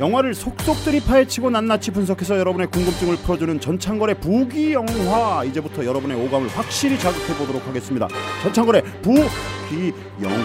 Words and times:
영화를 0.00 0.32
속속들이 0.32 1.00
파헤치고 1.00 1.50
낱낱이 1.50 1.90
분석해서 1.90 2.38
여러분의 2.38 2.68
궁금증을 2.68 3.16
풀어주는 3.16 3.58
전창걸의 3.60 4.20
부기 4.20 4.72
영화 4.72 5.42
이제부터 5.44 5.84
여러분의 5.84 6.16
오감을 6.24 6.48
확실히 6.48 6.98
자극해 6.98 7.36
보도록 7.36 7.66
하겠습니다. 7.66 8.06
전창걸의 8.42 8.82
부기 9.02 9.92
영화 10.22 10.36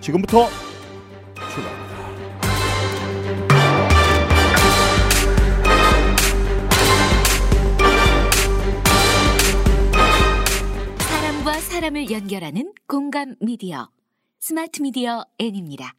지금부터 0.00 0.48
출발합니다. 1.34 1.86
사람과 10.98 11.52
사람을 11.60 12.10
연결하는 12.10 12.72
공감 12.86 13.34
미디어 13.40 13.90
스마트 14.40 14.80
미디어 14.80 15.24
N입니다. 15.38 15.92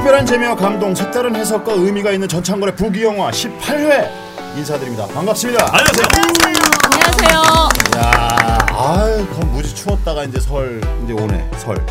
특별한 0.00 0.24
재미와 0.24 0.56
감동, 0.56 0.94
색다른 0.94 1.36
해석과 1.36 1.74
의미가 1.74 2.12
있는 2.12 2.26
전창걸의 2.26 2.74
부기 2.74 3.02
영화 3.02 3.30
18회 3.30 4.08
인사드립니다. 4.56 5.06
반갑습니다. 5.08 5.66
안녕하세요. 5.70 6.06
안녕하세요. 6.84 7.68
야, 7.98 8.58
아유, 8.70 9.26
그럼 9.26 9.52
무지 9.52 9.74
추웠다가 9.74 10.24
이제 10.24 10.40
설 10.40 10.80
이제 11.04 11.12
오네. 11.12 11.50
설. 11.58 11.84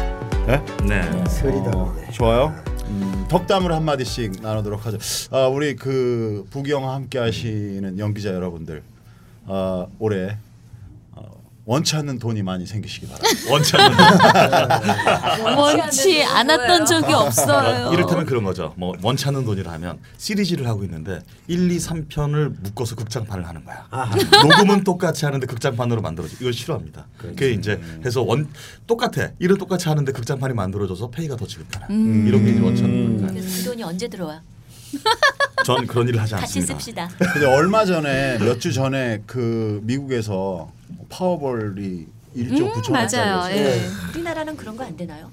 네? 0.48 0.60
네. 0.88 1.24
설이다. 1.30 1.72
어, 1.76 1.96
좋아요. 2.12 2.56
음, 2.88 3.26
덕담을 3.30 3.72
한 3.72 3.86
마디씩 3.86 4.42
나누도록 4.42 4.88
하죠. 4.88 4.98
아, 5.30 5.46
우리 5.46 5.76
그 5.76 6.48
부기 6.50 6.72
영화 6.72 6.96
함께 6.96 7.20
하시는 7.20 8.00
연기자 8.00 8.34
여러분들. 8.34 8.82
아, 9.46 9.86
올해 10.00 10.30
어, 10.32 10.38
원치 11.70 11.96
않는 11.98 12.18
돈이 12.18 12.42
많이 12.42 12.66
생기시기 12.66 13.06
바랍니다. 13.06 13.30
원치 13.52 13.78
않는 13.78 15.56
원치 15.56 16.24
않았던 16.24 16.86
적이 16.88 17.14
없어요. 17.14 17.94
이를테면 17.94 18.26
그런 18.26 18.44
거죠. 18.44 18.74
뭐 18.76 18.96
원치 19.04 19.28
않는 19.28 19.46
돈이라 19.46 19.72
하면 19.74 20.00
시리즈를 20.18 20.68
하고 20.68 20.84
있는데 20.86 21.20
1, 21.46 21.70
2, 21.72 21.78
3편을 21.78 22.56
묶어서 22.60 22.96
극장판을 22.96 23.48
하는 23.48 23.64
거야. 23.66 23.86
아하. 23.92 24.16
녹음은 24.16 24.84
똑같이 24.84 25.26
하는데 25.26 25.46
극장판으로 25.46 26.02
만들어져. 26.02 26.38
이걸 26.40 26.54
싫어합니다. 26.54 27.06
그게 27.20 27.52
이제 27.52 27.80
해서 28.04 28.24
원 28.24 28.50
똑같아. 28.88 29.30
일은 29.38 29.60
똑같이 29.60 29.90
하는데 29.90 30.12
극장판이 30.12 30.56
만들어져서 30.56 31.12
페이가 31.12 31.36
더 31.36 31.46
지급하는 31.46 31.88
음. 31.96 32.28
이런 32.28 32.46
게 32.46 32.50
이제 32.52 32.62
원치 32.62 32.84
않는. 32.84 33.28
그 33.36 33.64
돈이 33.66 33.84
언제 33.84 34.08
들어와? 34.08 34.42
전 35.66 35.86
그런 35.88 36.08
일을 36.08 36.22
하지 36.22 36.34
같이 36.34 36.60
않습니다. 36.60 36.74
씁시다. 36.80 37.10
근데 37.34 37.46
얼마 37.46 37.86
전에 37.86 38.38
몇 38.40 38.60
주 38.60 38.72
전에 38.74 39.22
그 39.26 39.80
미국에서 39.84 40.72
파워볼이 41.10 42.08
1조 42.36 42.72
9천원짜리 42.74 42.92
맞아요. 42.92 43.56
예. 43.56 43.82
우리나라는 44.14 44.56
그런 44.56 44.76
거 44.78 44.84
안 44.84 44.96
되나요? 44.96 45.30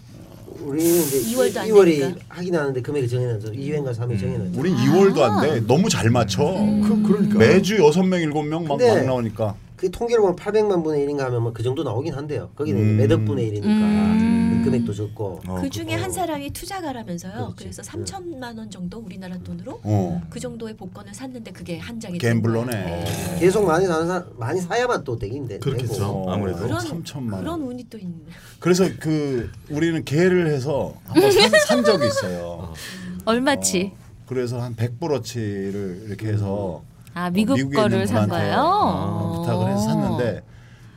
우리는 0.60 0.90
이제 1.02 1.20
2월도 1.20 1.56
안 1.58 1.68
2월이 1.68 1.98
되니까. 2.00 2.20
하긴 2.28 2.56
하는데 2.56 2.80
금액이 2.82 3.08
정해놨어. 3.08 3.48
2회인가 3.52 3.94
3회 3.94 4.18
정해놨어. 4.18 4.50
우린 4.58 4.74
2월도 4.76 5.20
안 5.20 5.42
돼. 5.42 5.60
너무 5.66 5.88
잘 5.88 6.08
맞춰. 6.10 6.42
그, 6.44 7.02
그러니까 7.06 7.38
매주 7.38 7.76
6명 7.76 8.32
7명 8.32 8.66
막, 8.66 8.78
근데 8.78 8.94
막 8.96 9.04
나오니까. 9.04 9.54
그 9.76 9.90
통계로 9.90 10.22
보면 10.22 10.36
800만 10.36 10.82
분의 10.82 11.06
1인가 11.06 11.18
하면 11.24 11.42
뭐그 11.42 11.62
정도 11.62 11.82
나오긴 11.82 12.14
한대요. 12.14 12.48
거기는 12.56 12.80
음. 12.80 12.96
매덕 12.96 13.24
분의 13.26 13.52
1이니까 13.52 14.55
금액도 14.66 14.92
적고. 14.94 15.40
어, 15.46 15.60
그 15.60 15.70
중에 15.70 15.94
어. 15.94 15.98
한 15.98 16.10
사람이 16.12 16.50
투자가라면서요. 16.50 17.32
그렇지. 17.32 17.54
그래서 17.56 17.82
3천만 17.82 18.58
원 18.58 18.70
정도 18.70 18.98
우리나라 18.98 19.38
돈으로 19.38 19.80
어. 19.82 20.22
그 20.28 20.38
정도의 20.40 20.76
복권을 20.76 21.14
샀는데 21.14 21.52
그게 21.52 21.78
한 21.78 21.98
장이 21.98 22.18
된 22.18 22.34
갬블러네. 22.34 22.72
거야. 22.72 23.38
계속 23.38 23.66
많이 23.66 23.86
사는 23.86 24.06
사람 24.06 24.24
많이 24.36 24.60
사야만 24.60 25.04
또 25.04 25.18
되긴데. 25.18 25.58
그렇겠죠. 25.60 25.94
되고. 25.94 26.30
아무래도. 26.32 26.58
그런 26.60 26.78
3천만 26.78 27.32
원. 27.32 27.40
그런 27.40 27.62
운이 27.62 27.86
또 27.88 27.98
있네. 27.98 28.14
그래서 28.60 28.88
그 29.00 29.50
우리는 29.70 30.04
계를 30.04 30.48
해서 30.48 30.94
한번 31.04 31.30
산, 31.32 31.50
산 31.66 31.84
적이 31.84 32.06
있어요. 32.06 32.72
얼마치? 33.24 33.92
어, 33.94 34.06
그래서 34.26 34.60
한 34.60 34.74
100브로치를 34.76 36.08
이렇게 36.08 36.28
해서 36.28 36.82
아 37.14 37.26
어, 37.26 37.30
미국 37.30 37.54
미국에 37.56 37.76
거를 37.76 38.06
산 38.06 38.28
거예요? 38.28 38.58
어, 38.58 39.40
부탁을 39.40 39.68
해서 39.72 39.80
샀는데 39.82 40.42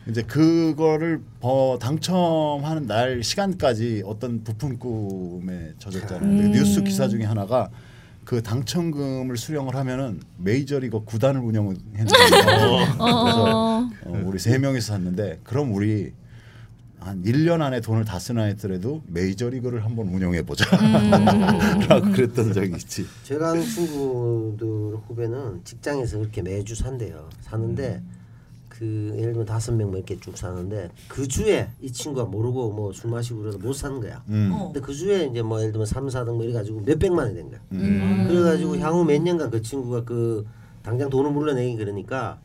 이제 0.10 0.22
그거를 0.24 1.22
어, 1.42 1.78
당첨하는 1.80 2.88
날 2.88 3.24
시간까지 3.24 4.04
어떤 4.06 4.44
부품 4.44 4.78
꿈에 4.78 5.74
젖었잖아요. 5.78 6.22
음. 6.24 6.52
뉴스 6.52 6.84
기사 6.84 7.08
중에 7.08 7.24
하나가 7.24 7.70
그 8.26 8.44
당첨금을 8.44 9.38
수령을 9.38 9.76
하면은 9.76 10.20
메이저리그 10.38 11.04
구단을 11.06 11.42
운영했는데 11.42 12.06
그래서 12.06 12.76
어. 13.00 13.90
어, 14.06 14.22
우리 14.26 14.40
세 14.40 14.58
명이서 14.58 14.94
샀는데 14.94 15.40
그럼 15.44 15.74
우리 15.74 16.14
한 17.00 17.24
1년 17.24 17.62
안에 17.62 17.80
돈을 17.80 18.04
다 18.04 18.20
쓰나 18.20 18.44
했더라도 18.44 19.02
메이저리그를 19.08 19.86
한번 19.86 20.10
운영해 20.10 20.42
보자. 20.42 20.66
라고 21.88 22.12
그랬던 22.12 22.52
적이 22.52 22.74
있지. 22.76 23.06
제가 23.24 23.52
아는 23.52 23.64
친구들 23.64 24.68
후배는 25.08 25.62
직장에서 25.64 26.18
그렇게 26.18 26.42
매주 26.42 26.76
산대요. 26.76 27.30
사는데 27.42 28.02
그 28.80 29.12
예를 29.18 29.34
들면 29.34 29.46
다섯 29.46 29.74
명 29.74 29.90
뭐 29.90 29.98
이렇게 29.98 30.18
쭉 30.20 30.38
사는데 30.38 30.90
그 31.10 31.28
주에 31.28 31.68
이 31.82 31.92
친구가 31.92 32.26
모르고 32.26 32.72
뭐 32.72 32.94
술 32.94 33.12
마시고 33.12 33.42
그래도 33.42 33.58
못 33.60 33.74
사는 33.74 34.00
거야. 34.00 34.24
음. 34.30 34.52
어. 34.54 34.66
근데 34.72 34.80
그 34.80 34.94
주에 34.94 35.26
이제 35.26 35.42
뭐 35.42 35.60
예를 35.60 35.72
들면 35.74 35.86
3, 35.86 36.08
4등 36.08 36.34
뭐 36.36 36.44
이래 36.44 36.54
가지고 36.54 36.82
몇 36.86 36.98
백만이 36.98 37.34
된 37.36 37.50
거야. 37.50 37.60
그래 38.28 38.42
가지고 38.42 38.78
향후 38.78 39.04
몇 39.04 39.22
년간 39.22 39.50
그 39.52 39.62
친구가 39.62 40.04
그 40.06 40.46
당장 40.82 41.10
돈을 41.10 41.32
물러내기 41.32 41.76
그러니까 41.76 42.40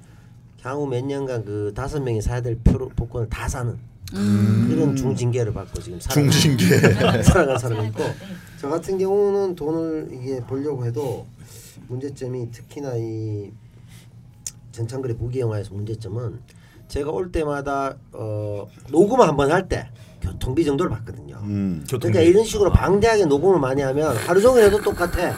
향후 0.63 0.87
몇 0.89 1.05
년간 1.05 1.45
그 1.45 1.73
다섯 1.75 2.01
명이 2.03 2.21
사야 2.21 2.41
될 2.41 2.59
표로 2.65 2.89
복권을 2.97 3.29
다 3.29 3.49
사는 3.49 3.77
그런 4.69 4.97
중징계를 4.97 5.53
받고 5.53 5.81
지금 5.81 5.99
중징계. 5.99 6.79
살아가는 7.23 7.59
사람이 7.59 7.89
있고 7.89 8.03
저 8.61 8.69
같은 8.69 8.99
경우는 8.99 9.55
돈을 9.55 10.09
이게 10.13 10.41
벌려고 10.47 10.85
해도 10.85 11.27
문제점이 11.89 12.51
특히나 12.51 12.95
이 12.97 13.51
전창글의 14.79 15.17
부기 15.17 15.41
영화에서 15.41 15.73
문제점은 15.75 16.41
제가 16.89 17.11
올 17.11 17.31
때마다 17.33 17.95
어 18.13 18.67
녹음 18.91 19.21
한번 19.21 19.51
할 19.51 19.69
때 19.69 19.89
교통비 20.21 20.65
정도를 20.65 20.91
받거든요. 20.91 21.37
음. 21.43 21.85
그러니까 22.09 22.21
이런 22.31 22.45
식으로 22.45 22.71
방대하게 22.73 23.27
녹음을 23.27 23.61
많이 23.61 23.83
하면 23.83 24.17
하루 24.17 24.41
종일 24.41 24.65
해도 24.65 24.81
똑같아. 24.81 25.35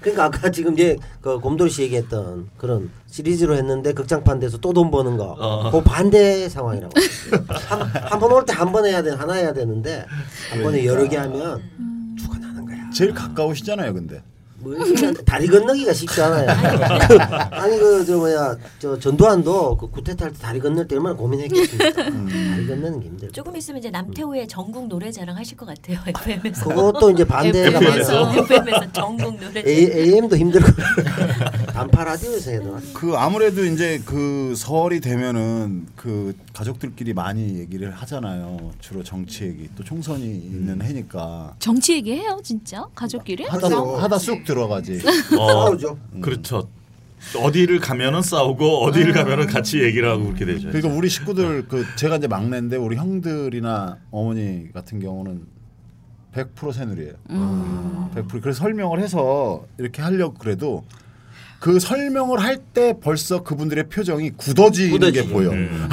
그러니까 0.00 0.24
아까 0.26 0.50
지금 0.50 0.72
이제 0.74 0.96
그 1.20 1.38
곰돌이 1.40 1.68
씨 1.70 1.82
얘기했던 1.82 2.48
그런 2.56 2.90
시리즈로 3.06 3.56
했는데 3.56 3.92
극장판 3.92 4.38
돼서 4.38 4.58
또 4.58 4.72
돈 4.72 4.90
버는 4.90 5.16
거, 5.16 5.36
어. 5.38 5.70
그 5.70 5.82
반대 5.82 6.48
상황이라고. 6.48 6.92
한번 8.08 8.32
올 8.32 8.44
때 8.46 8.52
한 8.54 8.72
번 8.72 8.86
해야 8.86 9.02
돼, 9.02 9.10
하나 9.10 9.34
해야 9.34 9.52
되는데 9.52 10.06
한 10.52 10.62
번에 10.62 10.86
여러 10.86 11.06
개 11.08 11.16
하면 11.16 11.60
죽어 12.16 12.38
나는 12.38 12.64
거야. 12.64 12.88
제일 12.90 13.12
가까우시잖아요, 13.12 13.92
근데. 13.92 14.22
뭐 14.60 14.74
다리 15.24 15.46
건너기가 15.46 15.92
쉽지 15.92 16.20
않아요. 16.22 16.46
그, 17.08 17.18
아니 17.54 17.78
그 17.78 18.04
저 18.06 18.16
뭐야 18.16 18.56
저 18.78 18.98
전두환도 18.98 19.76
그 19.76 19.90
구태타 19.90 20.24
할때 20.26 20.38
다리 20.38 20.58
건널 20.60 20.86
때 20.88 20.96
얼마나 20.96 21.14
고민했겠습니까. 21.16 21.92
다리 22.02 22.66
건너는 22.66 23.00
게 23.00 23.06
힘들고. 23.06 23.32
조금 23.32 23.56
있으면 23.56 23.78
이제 23.78 23.90
남태우의 23.90 24.48
전국 24.48 24.88
노래자랑 24.88 25.36
하실 25.36 25.56
것 25.56 25.66
같아요. 25.66 25.98
FM에서. 26.06 26.68
그것도 26.68 27.10
이제 27.10 27.24
반대가 27.24 27.80
많아서 27.80 28.32
FM에서 28.36 28.92
전국 28.92 29.34
노래자랑. 29.34 29.64
AM도 29.66 30.36
힘들고 30.36 30.66
단파 31.72 32.04
라디오에서 32.04 32.50
해도 32.50 32.76
그 32.94 33.14
아무래도 33.16 33.64
이제 33.64 34.00
그 34.04 34.54
설이 34.56 35.00
되면은 35.00 35.86
그 35.96 36.34
가족들끼리 36.52 37.14
많이 37.14 37.58
얘기를 37.58 37.90
하잖아요. 37.92 38.72
주로 38.80 39.02
정치 39.02 39.44
얘기. 39.44 39.68
또 39.76 39.84
총선이 39.84 40.24
있는 40.24 40.82
해니까 40.82 41.54
정치 41.58 41.94
얘기 41.94 42.12
해요 42.12 42.38
진짜 42.42 42.84
가족끼리? 42.94 43.44
하다 43.44 43.68
하다 43.68 44.18
쑥 44.18 44.44
들어가지. 44.54 45.00
어, 45.38 45.46
싸우죠. 45.48 45.98
그렇죠. 46.20 46.68
어디를 47.36 47.80
가면은 47.80 48.22
싸우고 48.22 48.82
어디를 48.84 49.12
가면은 49.12 49.46
같이 49.46 49.82
얘기를 49.82 50.08
하고 50.08 50.24
그렇게 50.24 50.44
되죠. 50.46 50.68
그러니까 50.68 50.88
우리 50.94 51.08
식구들 51.08 51.68
그 51.68 51.84
제가 51.96 52.16
이제 52.16 52.26
막내인데 52.26 52.76
우리 52.76 52.96
형들이나 52.96 53.98
어머니 54.10 54.72
같은 54.72 55.00
경우는 55.00 55.42
100% 56.34 56.72
새누리예요. 56.72 57.14
100% 57.28 58.40
그래서 58.40 58.60
설명을 58.60 59.00
해서 59.00 59.64
이렇게 59.78 60.00
하려고 60.02 60.34
그래도 60.34 60.84
그 61.60 61.78
설명을 61.78 62.40
할 62.42 62.58
때 62.72 62.94
벌써 63.02 63.42
그분들의 63.42 63.88
표정이 63.88 64.30
굳어지는 64.36 64.90
게 65.12 65.22
굳어지죠. 65.22 65.28
보여. 65.28 65.50
음. 65.50 65.88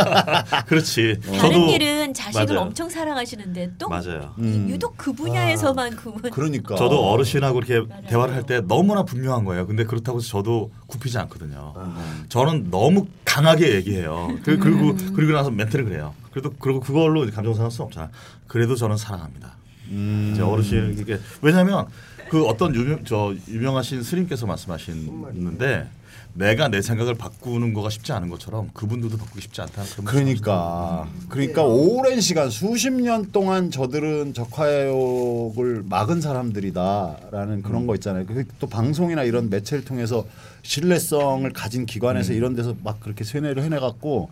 그렇지. 0.66 1.18
다른 1.24 1.38
저도 1.38 1.70
일은 1.70 2.12
자식을 2.12 2.46
맞아요. 2.46 2.60
엄청 2.60 2.88
사랑하시는데 2.88 3.72
또 3.78 3.88
맞아요. 3.88 4.34
음. 4.38 4.66
유독 4.68 4.96
그 4.96 5.12
분야에서만큼은 5.12 6.30
그러니까 6.30 6.76
저도 6.76 7.08
어르신하고 7.10 7.58
이렇게 7.60 7.80
맞아요. 7.88 8.02
대화를 8.08 8.34
할 8.34 8.42
때 8.48 8.60
너무나 8.66 9.02
분명한 9.04 9.44
거예요. 9.44 9.66
근데 9.66 9.84
그렇다고 9.84 10.18
해서 10.18 10.28
저도 10.28 10.70
굽히지 10.86 11.18
않거든요. 11.18 11.72
아. 11.76 12.22
저는 12.28 12.70
너무 12.70 13.06
강하게 13.24 13.74
얘기해요. 13.76 14.38
그, 14.42 14.58
그리고 14.58 14.96
그리고 15.14 15.32
나서 15.32 15.50
멘트를 15.50 15.84
그래요. 15.84 16.14
그래도 16.30 16.50
그리고 16.58 16.80
그걸로 16.80 17.26
감정 17.30 17.54
상할 17.54 17.70
수 17.70 17.82
없잖아. 17.82 18.10
그래도 18.46 18.74
저는 18.74 18.96
사랑합니다. 18.96 19.56
음. 19.90 20.30
이제 20.32 20.42
어르신 20.42 20.96
이게 20.98 21.18
왜냐하면 21.42 21.86
그 22.30 22.44
어떤 22.46 22.74
유명 22.74 23.04
저 23.04 23.34
유명하신 23.48 24.02
스님께서 24.02 24.46
말씀하시는데 24.46 25.88
내가 26.34 26.68
내 26.68 26.80
생각을 26.82 27.14
바꾸는 27.14 27.74
거가 27.74 27.90
쉽지 27.90 28.12
않은 28.12 28.28
것처럼 28.28 28.70
그분들도 28.72 29.16
바꾸기 29.16 29.40
쉽지 29.40 29.60
않다는 29.62 29.90
그런 29.90 30.04
그러니까. 30.04 31.08
그러니까 31.28 31.64
오랜 31.64 32.20
시간 32.20 32.48
수십 32.48 32.92
년 32.92 33.32
동안 33.32 33.70
저들은 33.70 34.34
적화욕을 34.34 35.82
막은 35.88 36.20
사람들이다라는 36.20 37.62
그런 37.62 37.86
거 37.86 37.94
있잖아요. 37.96 38.24
그또 38.26 38.68
방송이나 38.68 39.24
이런 39.24 39.50
매체를 39.50 39.84
통해서 39.84 40.26
신뢰성을 40.68 41.50
가진 41.54 41.86
기관에서 41.86 42.34
이런 42.34 42.54
데서 42.54 42.76
막 42.84 43.00
그렇게 43.00 43.24
세뇌를 43.24 43.62
해내갖고 43.62 44.28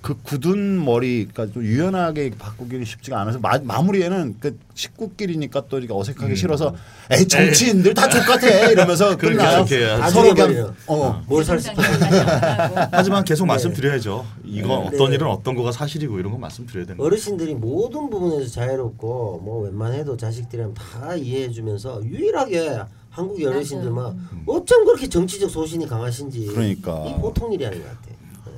그 0.00 0.14
굳은 0.22 0.84
머리 0.84 1.26
그러니까 1.26 1.52
좀 1.52 1.64
유연하게 1.64 2.30
바꾸기는 2.38 2.84
쉽지가 2.84 3.20
않아서 3.20 3.40
마, 3.40 3.58
마무리에는 3.60 4.36
그 4.38 4.56
식구끼리니까 4.74 5.64
또 5.68 5.78
이렇게 5.78 5.92
어색하기 5.92 6.36
싫어서 6.36 6.76
에이 7.10 7.26
정치인들 7.26 7.94
다 7.94 8.08
족같아! 8.08 8.70
이러면서 8.70 9.16
그렇게 9.16 9.36
끝나요. 9.38 9.66
해야지. 9.68 10.14
서로 10.14 10.32
그냥 10.32 10.46
나중에 10.52 10.68
어. 10.86 11.22
뭘 11.26 11.42
살 11.42 11.58
수 11.58 11.70
하지만 12.92 13.24
계속 13.24 13.46
말씀드려야죠. 13.46 14.24
이거 14.44 14.88
네. 14.88 14.96
어떤 14.96 15.12
일은 15.12 15.26
어떤 15.26 15.56
거가 15.56 15.72
사실이고 15.72 16.20
이런 16.20 16.30
거 16.30 16.38
말씀드려야 16.38 16.84
되는 16.86 16.98
거예요. 16.98 17.06
어르신들이 17.08 17.54
모든 17.56 18.08
부분에서 18.08 18.48
자유롭고 18.48 19.40
뭐 19.42 19.64
웬만해도 19.64 20.16
자식들이랑 20.16 20.72
다 20.74 21.16
이해해주면서 21.16 22.04
유일하게 22.04 22.78
한국의 23.10 23.46
어르신들만 23.46 24.28
어쩜 24.46 24.84
그렇게 24.84 25.08
정치적 25.08 25.50
소신이 25.50 25.86
강하신지 25.86 26.46
그러니까. 26.46 27.04
이 27.06 27.20
보통 27.20 27.52
일이 27.52 27.66
아닌 27.66 27.82
것 27.82 27.88
같아. 27.88 28.00
네. 28.08 28.50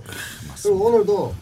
그리고 0.63 0.87
오늘도 0.87 1.35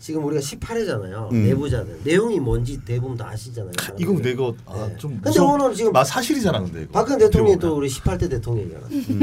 지금 0.00 0.22
우리가 0.26 0.40
18회잖아요. 0.42 1.32
음. 1.32 1.44
내부자들 1.44 2.00
내용이 2.04 2.38
뭔지 2.38 2.78
대부분 2.84 3.16
다 3.16 3.28
아시잖아요. 3.28 3.72
이거 3.98 4.12
이거 4.28 4.54
아, 4.66 4.86
네. 4.88 4.96
좀 4.98 5.18
근데 5.22 5.40
오늘 5.40 5.74
지금 5.74 5.92
마 5.92 6.04
사실이잖아 6.04 6.60
근데 6.60 6.82
이거. 6.82 6.92
박근혜 6.92 7.24
대통령이 7.24 7.58
또 7.58 7.76
우리 7.76 7.88
18대 7.88 8.28
대통령이잖아. 8.28 8.86
음. 8.86 9.18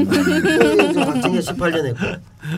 박정희가 0.96 1.54
18년 1.54 1.86
했고 1.86 2.00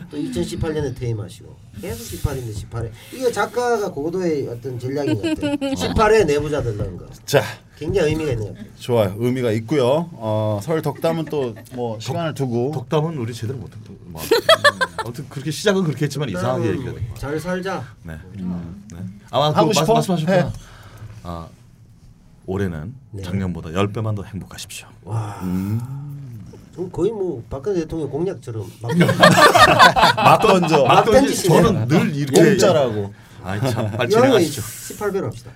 또 0.10 0.18
2018년에 0.18 0.96
퇴임하시고 0.98 1.54
계속 1.82 2.04
18인데 2.04 2.54
18회. 2.70 2.92
이거 3.14 3.32
작가가 3.32 3.92
고도의 3.92 4.48
어떤 4.48 4.78
전략인 4.80 5.16
것 5.16 5.22
같아. 5.22 5.48
18회 5.58 6.26
내부자들 6.26 6.78
넣은 6.78 6.98
거. 6.98 7.06
자 7.26 7.42
굉장히 7.78 8.12
의미가 8.12 8.32
있는 8.32 8.48
것 8.48 8.56
같아. 8.58 8.70
좋아요. 8.80 9.16
의미가 9.18 9.52
있고요. 9.52 10.10
어, 10.14 10.60
설 10.62 10.82
덕담은 10.82 11.26
또 11.26 11.54
뭐 11.74 12.00
시간을 12.00 12.34
두고 12.36 12.72
덕담은 12.74 13.18
우리 13.18 13.34
제대로 13.34 13.58
못했. 13.60 13.78
뭐, 14.06 14.22
아무튼 14.98 15.26
그렇게 15.28 15.50
시작은 15.52 15.84
그렇게 15.84 16.06
했지만 16.06 16.30
이상하게 16.30 16.70
얘기가 16.70 16.92
된 16.94 16.94
거예요. 16.96 17.14
잘 17.16 17.40
살자. 17.40 17.84
네. 18.04 18.18
네. 18.36 18.44
아마 19.32 19.50
하고 19.52 19.68
그 19.68 19.74
싶어? 19.74 19.94
말씀, 19.96 20.14
말씀하셨구나. 20.14 20.48
해. 20.48 20.54
아 21.24 21.48
올해는 22.46 22.94
네. 23.12 23.24
작년보다 23.24 23.70
10배만 23.70 24.16
더 24.16 24.24
행복하십시오. 24.24 24.88
와. 25.04 25.40
음. 25.44 25.82
좀 26.74 26.90
거의 26.92 27.12
뭐 27.12 27.44
박근혜 27.50 27.82
대통령 27.82 28.10
공약처럼 28.10 28.66
막 28.82 28.92
막 30.18 30.42
던져. 30.42 30.84
막 30.86 31.06
던지시네. 31.06 31.62
저는 31.62 31.88
늘 31.88 32.16
이렇게 32.16 32.44
공짜라고. 32.44 33.14
아이 33.44 33.60
참 33.72 33.92
빨리 33.92 34.10
진행하시죠. 34.10 34.62
18배로 34.62 35.24
합시다. 35.26 35.52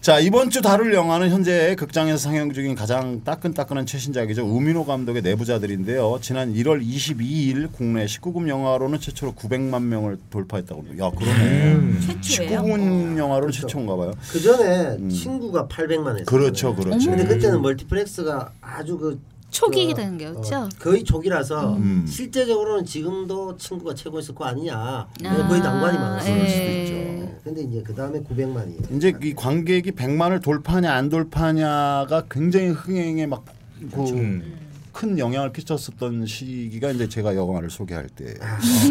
자 0.00 0.20
이번 0.20 0.50
주 0.50 0.60
다룰 0.60 0.92
영화는 0.92 1.30
현재 1.30 1.74
극장에서 1.76 2.18
상영 2.18 2.52
중인 2.52 2.74
가장 2.74 3.24
따끈따끈한 3.24 3.86
최신작이죠. 3.86 4.44
우민호 4.44 4.84
감독의 4.84 5.22
내부자들인데요. 5.22 6.18
지난 6.20 6.52
1월 6.52 6.86
22일 6.86 7.72
국내 7.72 8.04
19금 8.04 8.46
영화로는 8.46 9.00
최초로 9.00 9.32
900만 9.32 9.82
명을 9.84 10.18
돌파했다고 10.30 10.82
합니다. 10.82 11.06
야 11.06 11.10
그러네. 11.10 12.00
최초예요. 12.20 12.60
19금 12.62 13.16
영화로는 13.18 13.50
최초인가 13.50 13.96
봐요. 13.96 14.12
그 14.30 14.40
전에 14.40 15.08
친구가 15.08 15.66
800만 15.68 16.08
했어요. 16.10 16.20
음. 16.20 16.24
그렇죠, 16.26 16.76
그렇죠. 16.76 17.10
근데 17.10 17.26
그때는 17.26 17.62
멀티플렉스가 17.62 18.52
아주 18.60 18.98
그 18.98 19.18
초기 19.54 19.86
그, 19.86 19.94
단계였죠. 19.94 20.56
어, 20.56 20.68
거의 20.80 21.04
초기라서 21.04 21.76
음. 21.76 22.04
실제적으로는 22.08 22.84
지금도 22.84 23.56
친구가 23.56 23.94
최고였을 23.94 24.34
거 24.34 24.44
아니냐. 24.46 24.76
아, 24.76 25.48
거의 25.48 25.60
난관이 25.60 25.96
많았을 25.96 26.32
예. 26.32 26.48
수도 26.48 26.70
있죠. 26.70 27.40
근데 27.44 27.62
이제 27.62 27.82
그 27.84 27.94
다음에 27.94 28.18
900만이에요. 28.20 28.96
이제 28.96 29.12
이 29.22 29.32
관객이 29.32 29.92
100만을 29.92 30.42
돌파하냐 30.42 30.92
안 30.92 31.08
돌파하냐가 31.08 32.24
굉장히 32.28 32.70
흥행에 32.70 33.26
막 33.26 33.44
음. 33.80 34.63
큰 34.94 35.18
영향을 35.18 35.52
끼쳤었던 35.52 36.24
시기가 36.24 36.92
이제 36.92 37.08
제가 37.08 37.34
영화를 37.34 37.68
소개할 37.68 38.08
때. 38.08 38.34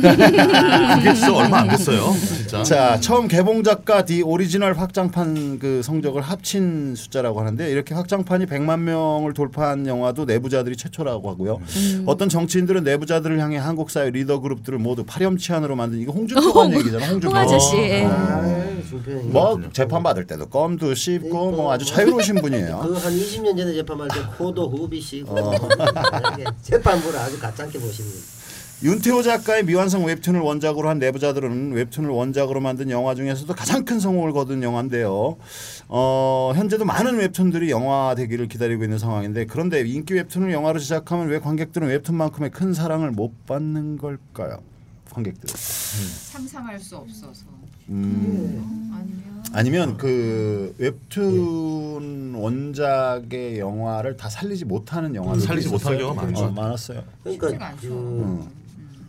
그게 0.01 1.13
진짜 1.13 1.33
얼마 1.33 1.59
안 1.61 1.69
됐어요. 1.69 2.11
진짜. 2.13 2.61
자 2.63 2.99
처음 2.99 3.29
개봉작과 3.29 4.03
The 4.05 4.21
Original 4.21 4.73
확장판 4.73 5.59
그 5.59 5.81
성적을 5.81 6.21
합친 6.21 6.95
숫자라고 6.95 7.39
하는데 7.39 7.71
이렇게 7.71 7.95
확장판이 7.95 8.45
100만 8.47 8.79
명을 8.81 9.33
돌파한 9.33 9.87
영화도 9.87 10.25
내부자들이 10.25 10.75
최초라고 10.75 11.29
하고요. 11.31 11.61
어떤 12.05 12.27
정치인들은 12.27 12.83
내부자들을 12.83 13.39
향해 13.39 13.57
한국 13.57 13.89
사회 13.89 14.09
리더 14.11 14.39
그룹들을 14.41 14.77
모두 14.79 15.05
파렴치한으로 15.05 15.77
만든 15.77 15.99
이거 15.99 16.11
홍준표 16.11 16.51
관 16.51 16.73
얘기잖아. 16.73 17.05
홍준표. 17.07 17.29
홍 17.29 17.37
아저씨. 17.37 17.77
예. 17.77 18.05
아, 18.05 18.67
중편이. 18.89 19.29
뭐 19.29 19.59
재판 19.71 20.03
받을 20.03 20.27
때도 20.27 20.47
껌도 20.47 20.93
씹고 20.95 21.51
뭐 21.51 21.71
아주 21.71 21.85
자유로우신 21.85 22.35
분이에요. 22.35 22.79
그 22.79 23.03
한 23.03 23.11
20년 23.13 23.57
전에 23.57 23.73
재판할 23.73 24.07
때 24.09 24.19
코도 24.37 24.69
후비시고 24.69 25.31
어. 25.37 25.53
이렇게 26.37 26.45
재판부를 26.61 27.19
아주 27.19 27.39
가짜게 27.39 27.79
보시는 27.79 28.11
윤태호 28.83 29.21
작가의 29.21 29.63
미완성 29.63 30.03
웹툰을 30.03 30.41
원작으로 30.41 30.89
한 30.89 30.99
내부자들은 30.99 31.71
웹툰을 31.71 32.09
원작으로 32.09 32.59
만든 32.59 32.89
영화 32.89 33.15
중에서도 33.15 33.53
가장 33.53 33.85
큰 33.85 34.01
성공을 34.01 34.33
거둔 34.33 34.61
영화인데요. 34.61 35.37
어, 35.87 36.51
현재도 36.53 36.83
많은 36.83 37.17
웹툰들이 37.17 37.71
영화 37.71 38.13
되기를 38.15 38.49
기다리고 38.49 38.83
있는 38.83 38.97
상황인데 38.97 39.45
그런데 39.45 39.79
인기 39.87 40.15
웹툰을 40.15 40.51
영화로 40.51 40.79
제작하면 40.79 41.27
왜 41.29 41.39
관객들은 41.39 41.87
웹툰만큼의 41.87 42.51
큰 42.51 42.73
사랑을 42.73 43.11
못 43.11 43.45
받는 43.45 43.97
걸까요? 43.97 44.57
관객들은. 45.11 45.53
상상할 45.55 46.77
수 46.79 46.97
없어서 46.97 47.45
음, 47.89 48.91
아니면 48.93 49.42
아니면 49.53 49.97
그 49.97 50.73
웹툰 50.79 52.33
원작의 52.35 53.59
영화를 53.59 54.17
다 54.17 54.27
살리지 54.27 54.65
못하는 54.65 55.13
영화들 55.15 55.41
살리지 55.41 55.69
못하는 55.69 55.99
경우가 55.99 56.23
많죠. 56.23 56.45
어, 56.45 56.51
많았어요. 56.51 57.03
그러니까. 57.23 57.75
그 57.79 58.47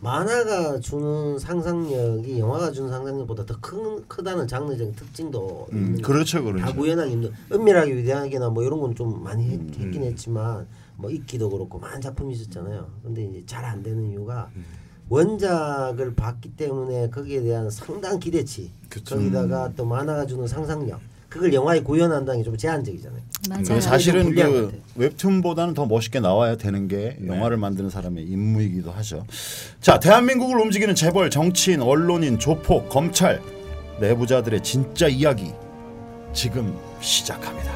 만화가 0.01 0.79
주는 0.81 1.39
상상력이 1.39 2.37
영화가 2.39 2.71
주는 2.71 2.89
상상력보다 2.89 3.45
더 3.47 3.55
큰 3.59 4.07
크다는 4.07 4.47
장르적 4.47 4.95
특징도 4.95 5.67
음, 5.73 5.77
있는 5.77 6.01
그렇죠, 6.03 6.37
다 6.37 6.43
그렇죠. 6.51 6.75
구현하기 6.75 7.11
힘든 7.11 7.31
은밀하게 7.51 7.95
위대하게나 7.95 8.49
뭐 8.49 8.61
이런 8.63 8.79
건 8.79 8.93
좀 8.93 9.23
많이 9.23 9.49
했, 9.49 9.53
음. 9.59 9.91
긴 9.91 10.03
했지만 10.03 10.67
뭐 10.97 11.09
있기도 11.09 11.49
그렇고 11.49 11.79
많은 11.79 11.99
작품이 12.01 12.33
있었잖아요. 12.35 12.87
근데 13.03 13.23
이제 13.25 13.43
잘 13.47 13.65
안 13.65 13.81
되는 13.81 14.11
이유가 14.11 14.51
음. 14.55 14.63
원작을 15.09 16.15
봤기 16.15 16.55
때문에 16.55 17.09
거기에 17.09 17.41
대한 17.41 17.69
상당 17.69 18.19
기대치 18.19 18.71
그쵸. 18.89 19.15
거기다가 19.15 19.71
또 19.75 19.85
만화가 19.85 20.25
주는 20.25 20.47
상상력 20.47 20.99
그걸 21.29 21.53
영화에 21.53 21.81
구현한다는 21.81 22.39
게 22.41 22.45
좀 22.45 22.55
제한적이잖아요. 22.55 23.21
맞아요. 23.49 23.63
그 23.65 23.81
사실은 23.81 24.33
그. 24.33 24.81
웹툰보다는 24.95 25.73
더 25.73 25.85
멋있게 25.85 26.19
나와야 26.21 26.55
되는 26.55 26.87
게 26.87 27.17
영화를 27.25 27.57
만드는 27.57 27.89
사람의 27.89 28.23
임무이기도 28.23 28.91
하죠. 28.91 29.25
자, 29.81 29.99
대한민국을 29.99 30.57
움직이는 30.61 30.95
재벌, 30.95 31.29
정치인, 31.29 31.81
언론인, 31.81 32.39
조폭, 32.39 32.87
검찰 32.89 33.41
내부자들의 33.99 34.63
진짜 34.63 35.07
이야기 35.07 35.51
지금 36.33 36.75
시작합니다. 37.01 37.74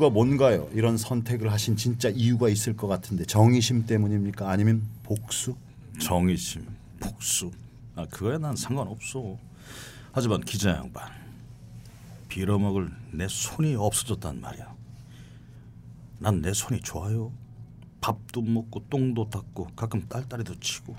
이유가 0.00 0.08
뭔가요? 0.08 0.66
이런 0.72 0.96
선택을 0.96 1.52
하신 1.52 1.76
진짜 1.76 2.08
이유가 2.08 2.48
있을 2.48 2.74
것 2.74 2.86
같은데 2.88 3.26
정의심 3.26 3.84
때문입니까? 3.84 4.48
아니면 4.48 4.82
복수? 5.02 5.54
정의심, 6.00 6.64
복수. 6.98 7.50
아 7.96 8.06
그거야 8.06 8.38
난 8.38 8.56
상관없어. 8.56 9.36
하지만 10.12 10.40
기자 10.40 10.70
양반, 10.70 11.06
빌어먹을 12.28 12.88
내 13.12 13.26
손이 13.28 13.74
없어졌단 13.74 14.40
말이야. 14.40 14.74
난 16.20 16.40
내 16.40 16.54
손이 16.54 16.80
좋아요. 16.80 17.30
밥도 18.00 18.40
먹고 18.40 18.86
똥도 18.88 19.28
닦고 19.28 19.66
가끔 19.76 20.08
딸딸이도 20.08 20.60
치고. 20.60 20.96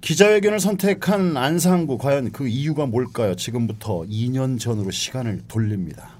기자회견을 0.00 0.58
선택한 0.58 1.36
안상구 1.36 1.98
과연 1.98 2.32
그 2.32 2.48
이유가 2.48 2.86
뭘까요? 2.86 3.36
지금부터 3.36 4.00
2년 4.08 4.58
전으로 4.58 4.90
시간을 4.90 5.42
돌립니다. 5.46 6.18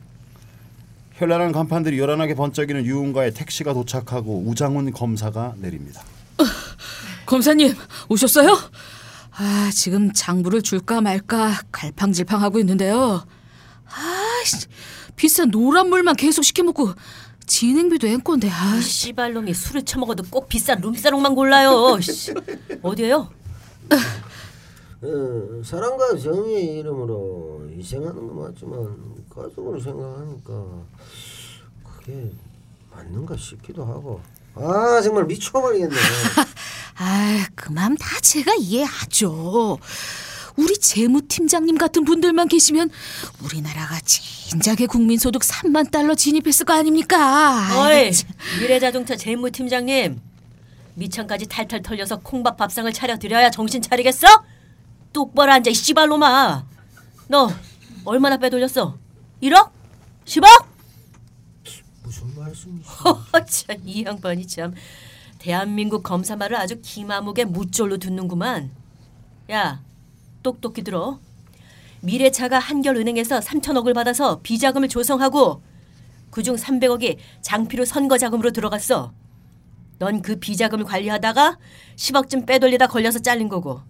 현란한 1.20 1.52
간판들이 1.52 1.98
요란하게 1.98 2.34
번쩍이는 2.34 2.86
유흥가에 2.86 3.32
택시가 3.32 3.74
도착하고 3.74 4.42
우장훈 4.46 4.90
검사가 4.90 5.52
내립니다. 5.58 6.02
검사님 7.26 7.74
오셨어요? 8.08 8.56
아 9.32 9.70
지금 9.70 10.10
장부를 10.14 10.62
줄까 10.62 11.02
말까 11.02 11.60
갈팡질팡하고 11.72 12.58
있는데요. 12.60 13.22
아 13.84 14.42
씨, 14.46 14.66
비싼 15.14 15.50
노란 15.50 15.90
물만 15.90 16.16
계속 16.16 16.42
시켜 16.42 16.62
먹고 16.62 16.88
진행비도 17.46 18.06
앵건데 18.06 18.48
아이 18.48 18.80
씨발놈이 18.80 19.52
술을 19.52 19.82
처먹어도 19.82 20.22
꼭 20.30 20.48
비싼 20.48 20.80
룸사롱만 20.80 21.34
골라요. 21.34 22.00
씨. 22.00 22.32
어디에요? 22.80 23.28
어, 25.02 25.62
사랑과 25.64 26.16
정의의 26.16 26.78
이름으로 26.78 27.68
희생하는 27.76 28.26
건 28.26 28.38
맞지만 28.38 29.19
가족으로 29.42 29.80
생각하니까 29.80 30.64
그게 31.84 32.30
맞는가 32.90 33.36
싶기도 33.36 33.84
하고 33.84 34.20
아 34.54 35.00
정말 35.02 35.24
미쳐버리겠네 35.26 35.94
아, 37.02 37.46
그 37.54 37.72
마음 37.72 37.96
다 37.96 38.20
제가 38.20 38.52
이해하죠. 38.58 39.78
우리 40.56 40.74
재무팀장님 40.78 41.78
같은 41.78 42.04
분들만 42.04 42.48
계시면 42.48 42.90
우리나라가 43.42 43.98
진작에 44.00 44.86
국민소득 44.86 45.40
3만 45.40 45.90
달러 45.90 46.14
진입했을 46.14 46.66
거 46.66 46.74
아닙니까? 46.74 47.68
어이. 47.88 48.10
미래자동차 48.60 49.16
재무팀장님 49.16 50.20
미천까지 50.94 51.46
탈탈 51.46 51.80
털려서 51.80 52.18
콩밥 52.18 52.58
밥상을 52.58 52.92
차려드려야 52.92 53.50
정신 53.50 53.80
차리겠어? 53.80 54.26
똑바로 55.14 55.52
앉아 55.52 55.70
이 55.70 55.74
씨발놈아 55.74 56.66
너 57.28 57.50
얼마나 58.04 58.36
빼돌렸어? 58.36 58.98
1억? 59.42 59.70
10억? 60.24 60.66
무슨 62.02 62.34
말씀이시죠? 62.36 63.24
참이 63.46 64.04
양반이 64.04 64.46
참 64.46 64.74
대한민국 65.38 66.02
검사 66.02 66.36
말을 66.36 66.56
아주 66.56 66.80
기마목에 66.82 67.44
무쫄로 67.44 67.98
듣는구만 67.98 68.70
야 69.50 69.82
똑똑히 70.42 70.82
들어 70.82 71.20
미래차가 72.00 72.58
한결은행에서 72.58 73.40
3천억을 73.40 73.94
받아서 73.94 74.40
비자금을 74.42 74.88
조성하고 74.88 75.62
그중 76.30 76.56
300억이 76.56 77.18
장피로 77.42 77.84
선거 77.84 78.16
자금으로 78.16 78.50
들어갔어. 78.52 79.12
넌 79.98 80.22
그 80.22 80.36
비자금을 80.36 80.84
관리하다가 80.84 81.58
10억쯤 81.96 82.46
빼돌리다 82.46 82.86
걸려서 82.86 83.18
잘린 83.18 83.48
거고. 83.48 83.82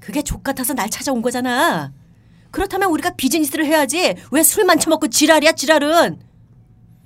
그게 0.00 0.22
족 0.22 0.42
같아서 0.42 0.72
날 0.72 0.88
찾아온 0.88 1.20
거잖아. 1.20 1.92
그렇다면 2.54 2.88
우리가 2.90 3.10
비즈니스를 3.16 3.66
해야지. 3.66 4.14
왜 4.30 4.42
술만 4.44 4.78
처먹고 4.78 5.08
지랄이야 5.08 5.52
지랄은. 5.52 6.20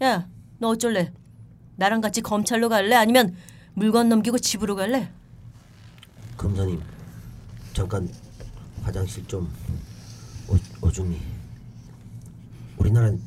야, 0.02 0.28
너 0.59 0.69
어쩔래? 0.69 1.11
나랑 1.76 2.02
같이 2.02 2.21
검찰로 2.21 2.69
갈래? 2.69 2.95
아니면 2.95 3.35
물건 3.73 4.11
넘기고 4.11 4.38
집으로 4.38 4.76
갈래? 4.76 5.11
검사님 6.37 6.83
잠깐 7.73 8.11
화장실 8.83 9.26
좀 9.26 9.50
오, 10.49 10.87
오중이 10.87 11.19
우리나라는 12.76 13.19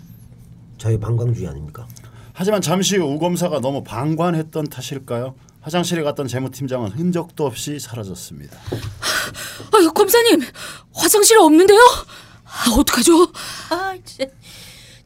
자유방광주의 0.77 1.47
아닙니까? 1.47 1.87
하지만 2.33 2.61
잠시 2.61 2.97
후 2.97 3.05
우검사가 3.05 3.61
너무 3.61 3.83
방관했던 3.83 4.65
탓일까요? 4.65 5.33
화장실에 5.61 6.01
갔던 6.03 6.27
재무팀장은 6.27 6.89
흔적도 6.91 7.45
없이 7.45 7.79
사라졌습니다. 7.79 8.57
아유, 9.73 9.91
검사님 9.93 10.41
화장실 10.93 11.37
없는데요? 11.37 11.79
아, 12.43 12.71
어떡하죠? 12.77 13.31
아, 13.69 13.95
진짜 14.03 14.25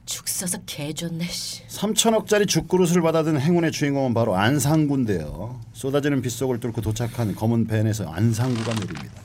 죽 0.06 0.28
써서 0.28 0.58
개 0.66 0.94
좋네. 0.94 1.28
씨. 1.28 1.62
3천억짜리 1.68 2.48
죽그릇을 2.48 3.02
받아든 3.02 3.40
행운의 3.40 3.72
주인공은 3.72 4.14
바로 4.14 4.36
안상구인데요. 4.36 5.60
쏟아지는 5.74 6.22
빗속을 6.22 6.60
뚫고 6.60 6.82
도착한 6.82 7.36
검은 7.36 7.68
벤에서 7.68 8.10
안상구가 8.10 8.74
내립니다. 8.76 9.22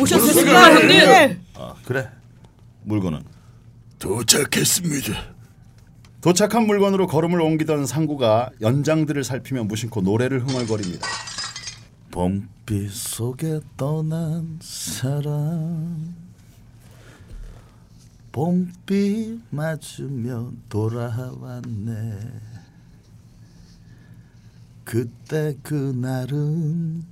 오셨습니까, 0.00 0.74
형님? 0.74 1.40
아 1.54 1.74
그래 1.84 2.08
물건은 2.82 3.22
도착했습니다. 3.98 5.33
도착한 6.24 6.66
물건으로 6.66 7.06
걸음을 7.06 7.38
옮기던 7.38 7.84
상구가 7.84 8.48
연장들을 8.62 9.22
살피며 9.24 9.64
무심코 9.64 10.00
노래를 10.00 10.40
흥얼거립니다. 10.40 11.06
봄빛 12.10 12.90
속에 12.90 13.60
떠난 13.76 14.58
사람. 14.62 16.14
봄빛 18.32 19.42
맞으며 19.50 20.50
돌아왔네. 20.70 22.18
그때 24.82 25.54
그날은 25.62 27.04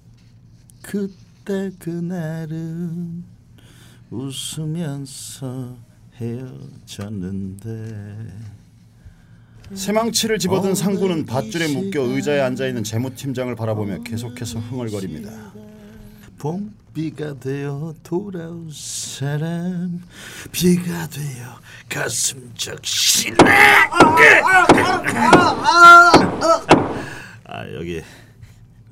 그때 0.80 1.70
그날은 1.78 3.24
웃으면서 4.10 5.76
헤어졌는데 6.14 7.72
새망치를 9.74 10.38
집어든 10.38 10.74
상구는 10.74 11.24
밧줄에 11.26 11.68
묶여 11.68 12.02
의자에 12.02 12.40
앉아 12.40 12.66
있는 12.66 12.84
재무팀장을 12.84 13.54
바라보며 13.54 14.02
계속해서 14.02 14.58
흥얼거립니다. 14.60 15.30
봄비가 16.38 17.38
되어 17.38 17.94
돌아올 18.02 18.66
사람 18.72 20.02
비가 20.50 21.06
되어 21.08 21.58
가슴 21.88 22.50
적시네 22.54 23.36
아 27.44 27.72
여기 27.74 28.02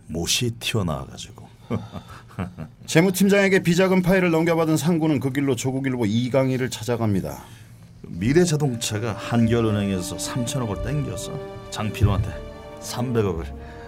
못이 0.07 0.53
튀어나와가지고 0.61 1.49
재무팀장에게 2.87 3.63
비자금 3.63 4.03
파일을 4.03 4.31
넘겨받은 4.31 4.77
상구는 4.77 5.21
그 5.21 5.33
길로 5.33 5.57
조국일보 5.57 6.07
이강희를 6.07 6.71
찾아갑니다. 6.71 7.43
미래자동차가 8.19 9.13
한겨은행에서 9.13 10.17
3천억을 10.17 10.85
땡겨서 10.85 11.33
장필호한테 11.71 12.31
300억을 12.81 13.45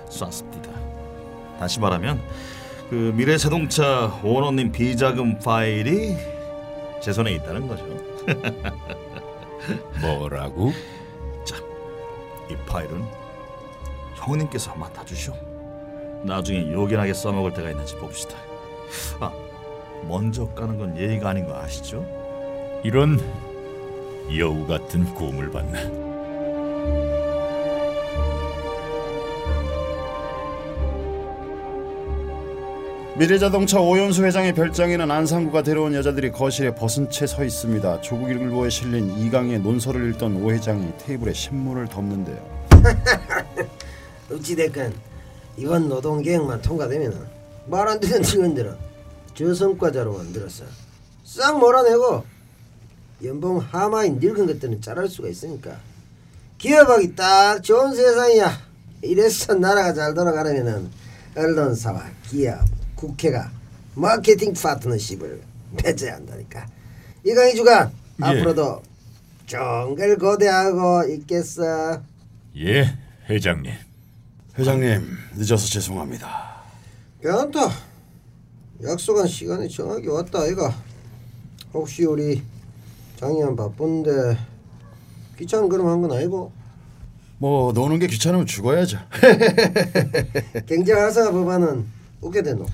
쐈습니다. 0.09 0.71
다시 1.59 1.81
말하면 1.81 2.21
그 2.89 3.13
미래자동차 3.17 4.21
오너님 4.23 4.71
비자금 4.71 5.39
파일이 5.39 6.17
제 7.03 7.13
손에 7.13 7.33
있다는 7.33 7.67
거죠. 7.67 7.85
뭐라고? 10.01 10.73
자, 11.45 11.57
이 12.49 12.57
파일은 12.67 13.03
형님께서 14.15 14.75
맡아주시오. 14.77 15.35
나중에 16.25 16.73
요긴하게 16.73 17.13
써먹을 17.15 17.53
때가 17.55 17.71
있는지 17.71 17.97
봅시다. 17.97 18.37
아, 19.19 19.33
먼저 20.07 20.47
까는 20.51 20.79
건 20.79 20.97
예의가 20.97 21.31
아닌 21.31 21.47
거 21.47 21.57
아시죠? 21.59 22.07
이런 22.85 23.19
여우 24.39 24.67
같은 24.67 25.05
꿈을 25.15 25.51
봤나? 25.51 25.79
미래자동차 33.17 33.79
오연수 33.79 34.25
회장의 34.25 34.55
별장에는 34.55 35.11
안상구가 35.11 35.63
데려온 35.63 35.93
여자들이 35.95 36.33
거실에 36.33 36.75
벗은 36.75 37.11
채 37.11 37.27
서 37.27 37.45
있습니다. 37.45 38.01
조국일보에 38.01 38.71
실린 38.71 39.11
이강희의 39.19 39.61
논설을 39.61 40.11
읽던 40.11 40.43
오 40.43 40.51
회장이 40.51 40.93
테이블에 40.99 41.33
신문을 41.33 41.89
덮는데요. 41.89 42.63
어찌됐건 44.33 44.95
이번 45.59 45.89
노동계획만 45.89 46.63
통과되면 46.63 47.27
말 47.67 47.87
안 47.89 48.01
되는 48.01 48.23
직원들은 48.23 48.75
저성과자로 49.35 50.15
만들었어 50.15 50.65
싹 51.25 51.59
몰아내고 51.59 52.25
연봉 53.25 53.59
하마인 53.59 54.19
늙은 54.19 54.47
것들은 54.47 54.81
잘할 54.81 55.09
수가 55.09 55.29
있으니까 55.29 55.79
기업하기 56.59 57.15
딱 57.15 57.63
좋은 57.63 57.95
세상이야 57.95 58.51
이래서 59.03 59.55
나라가 59.55 59.93
잘 59.93 60.15
돌아가려면은 60.15 60.91
언론사와 61.37 62.05
기업, 62.29 62.61
국회가 62.95 63.51
마케팅 63.95 64.53
파트너십을 64.53 65.43
맺어야 65.83 66.15
한다니까 66.15 66.67
이강희 67.25 67.55
주간 67.57 67.93
예. 68.21 68.27
앞으로도 68.27 68.83
정글 69.47 70.19
거대하고 70.19 71.05
있겠어 71.15 72.01
예, 72.57 72.99
회장님. 73.29 73.73
회장님 74.59 75.17
늦어서 75.37 75.67
죄송합니다. 75.67 76.53
괜찮다. 77.23 77.71
약속한 78.85 79.27
시간에 79.27 79.67
정하게 79.69 80.09
왔다 80.11 80.41
아이가. 80.41 80.75
혹시 81.73 82.05
우리 82.05 82.43
장이한 83.23 83.55
바쁜데 83.55 84.37
귀찮은 85.39 85.69
그럼 85.69 85.87
한 85.89 86.03
건 86.03 86.13
아니고 86.13 86.51
뭐 87.39 87.73
노는 87.73 87.99
게 87.99 88.07
귀찮으면 88.09 88.47
죽어야죠. 88.47 88.99
경제활사 90.67 91.31
법안은 91.31 91.85
어떻게 92.21 92.43
되노? 92.43 92.67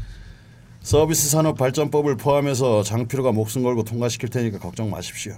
서비스 0.81 1.29
산업 1.31 1.57
발전법을 1.59 2.17
포함해서 2.17 2.83
장필호가 2.83 3.33
목숨 3.33 3.63
걸고 3.63 3.85
통과시킬 3.85 4.29
테니까 4.31 4.59
걱정 4.59 4.91
마십시오. 4.91 5.37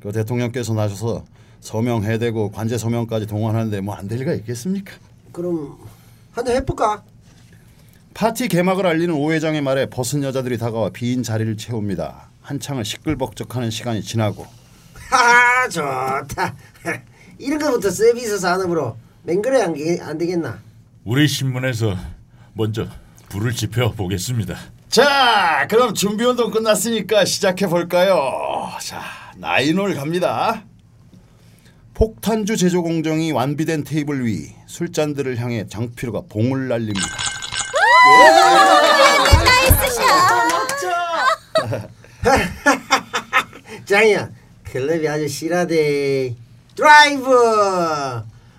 그 0.00 0.12
대통령께서 0.12 0.74
나셔서 0.74 1.24
서명 1.60 2.04
해대고 2.04 2.50
관제 2.52 2.76
서명까지 2.78 3.26
동원하는데 3.26 3.80
뭐 3.80 3.94
안 3.96 4.08
될 4.08 4.18
리가 4.20 4.34
있겠습니까? 4.34 4.92
그럼 5.32 5.76
한잔 6.32 6.56
해볼까? 6.56 7.02
파티 8.12 8.48
개막을 8.48 8.86
알리는 8.86 9.14
오 9.14 9.32
회장의 9.32 9.60
말에 9.62 9.86
벗은 9.90 10.22
여자들이 10.22 10.58
다가와 10.58 10.90
빈 10.90 11.22
자리를 11.22 11.56
채웁니다. 11.56 12.28
한창을 12.44 12.84
시끌벅적하는 12.84 13.70
시간이 13.70 14.02
지나고 14.02 14.46
하하 15.10 15.68
좋다. 15.68 16.54
이런 17.38 17.58
거부터 17.58 17.90
서비스 17.90 18.38
산업으로 18.38 18.96
맹그래 19.22 19.62
안, 19.62 19.72
게- 19.74 19.98
안 20.02 20.18
되겠나? 20.18 20.58
우리 21.04 21.26
신문에서 21.26 21.96
먼저 22.52 22.86
불을 23.30 23.52
지펴 23.54 23.90
보겠습니다. 23.92 24.56
자, 24.90 25.66
그럼 25.70 25.94
준비 25.94 26.24
운동 26.24 26.50
끝났으니까 26.50 27.24
시작해 27.24 27.66
볼까요? 27.66 28.70
자, 28.80 29.00
나인홀 29.36 29.94
갑니다. 29.94 30.64
폭탄주 31.94 32.56
제조 32.56 32.82
공정이 32.82 33.32
완비된 33.32 33.84
테이블 33.84 34.26
위 34.26 34.52
술잔들을 34.66 35.38
향해 35.38 35.66
장피로가 35.66 36.22
봉을 36.28 36.68
날립니다. 36.68 37.06
장이야 43.84 44.30
클럽이 44.64 45.06
아주 45.08 45.28
실하대. 45.28 46.34
드라이브. 46.74 47.30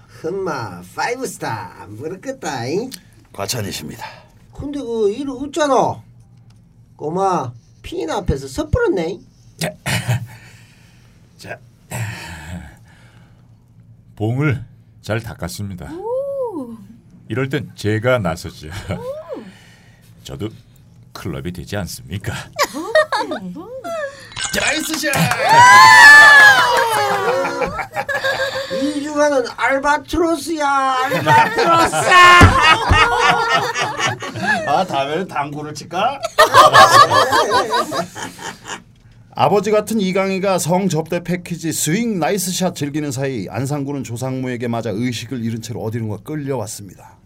흠마 0.07 0.81
파이브 0.95 1.27
스타 1.27 1.85
모르겠다. 1.89 2.65
잉? 2.67 2.89
과찬이십니다. 3.33 4.05
근데 4.53 4.79
그일 4.79 5.29
없잖아. 5.29 6.01
꼬마 6.95 7.51
피인 7.81 8.09
앞에서 8.09 8.47
섣불었네. 8.47 9.19
자, 11.37 11.59
봉을 14.15 14.63
잘 15.01 15.19
닦았습니다. 15.19 15.89
이럴 17.27 17.49
땐 17.49 17.71
제가 17.75 18.19
나서죠. 18.19 18.69
저도 20.23 20.49
클럽이 21.11 21.51
되지 21.51 21.75
않습니까? 21.77 22.33
Nice 23.29 24.99
shot! 24.99 25.11
이 28.81 29.03
주간은 29.03 29.43
알바트로스야 29.57 30.67
알바트로스. 30.67 31.95
아, 34.67 34.85
다음에는 34.85 35.27
당구를 35.27 35.73
칠까? 35.73 36.19
아버지 39.37 39.69
같은 39.69 39.99
이강희가 39.99 40.59
성 40.59 40.87
접대 40.87 41.21
패키지 41.21 41.73
스윙 41.73 42.19
nice 42.19 42.46
shot 42.46 42.73
즐기는 42.75 43.11
사이 43.11 43.47
안상구는 43.49 44.05
조상무에게 44.05 44.69
맞아 44.69 44.91
의식을 44.91 45.43
잃은 45.43 45.61
채로 45.61 45.81
어디론가 45.83 46.19
끌려왔습니다. 46.23 47.17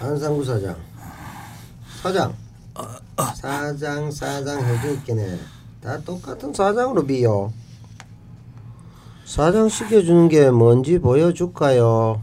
안상구 0.00 0.44
사장. 0.44 0.76
사장. 2.02 2.34
사장 3.36 4.10
사장 4.10 4.64
해줄게네. 4.64 5.38
다 5.82 6.00
똑같은 6.00 6.52
사장으로 6.52 7.06
비요. 7.06 7.52
사장 9.24 9.68
시켜주는 9.68 10.28
게 10.28 10.50
뭔지 10.50 10.98
보여줄까요? 10.98 12.22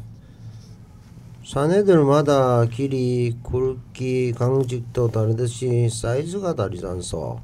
사내들마다 1.45 2.65
길이, 2.65 3.35
굵기, 3.41 4.33
강직도 4.33 5.09
다르듯이 5.09 5.89
사이즈가 5.89 6.53
다르잖소. 6.53 7.41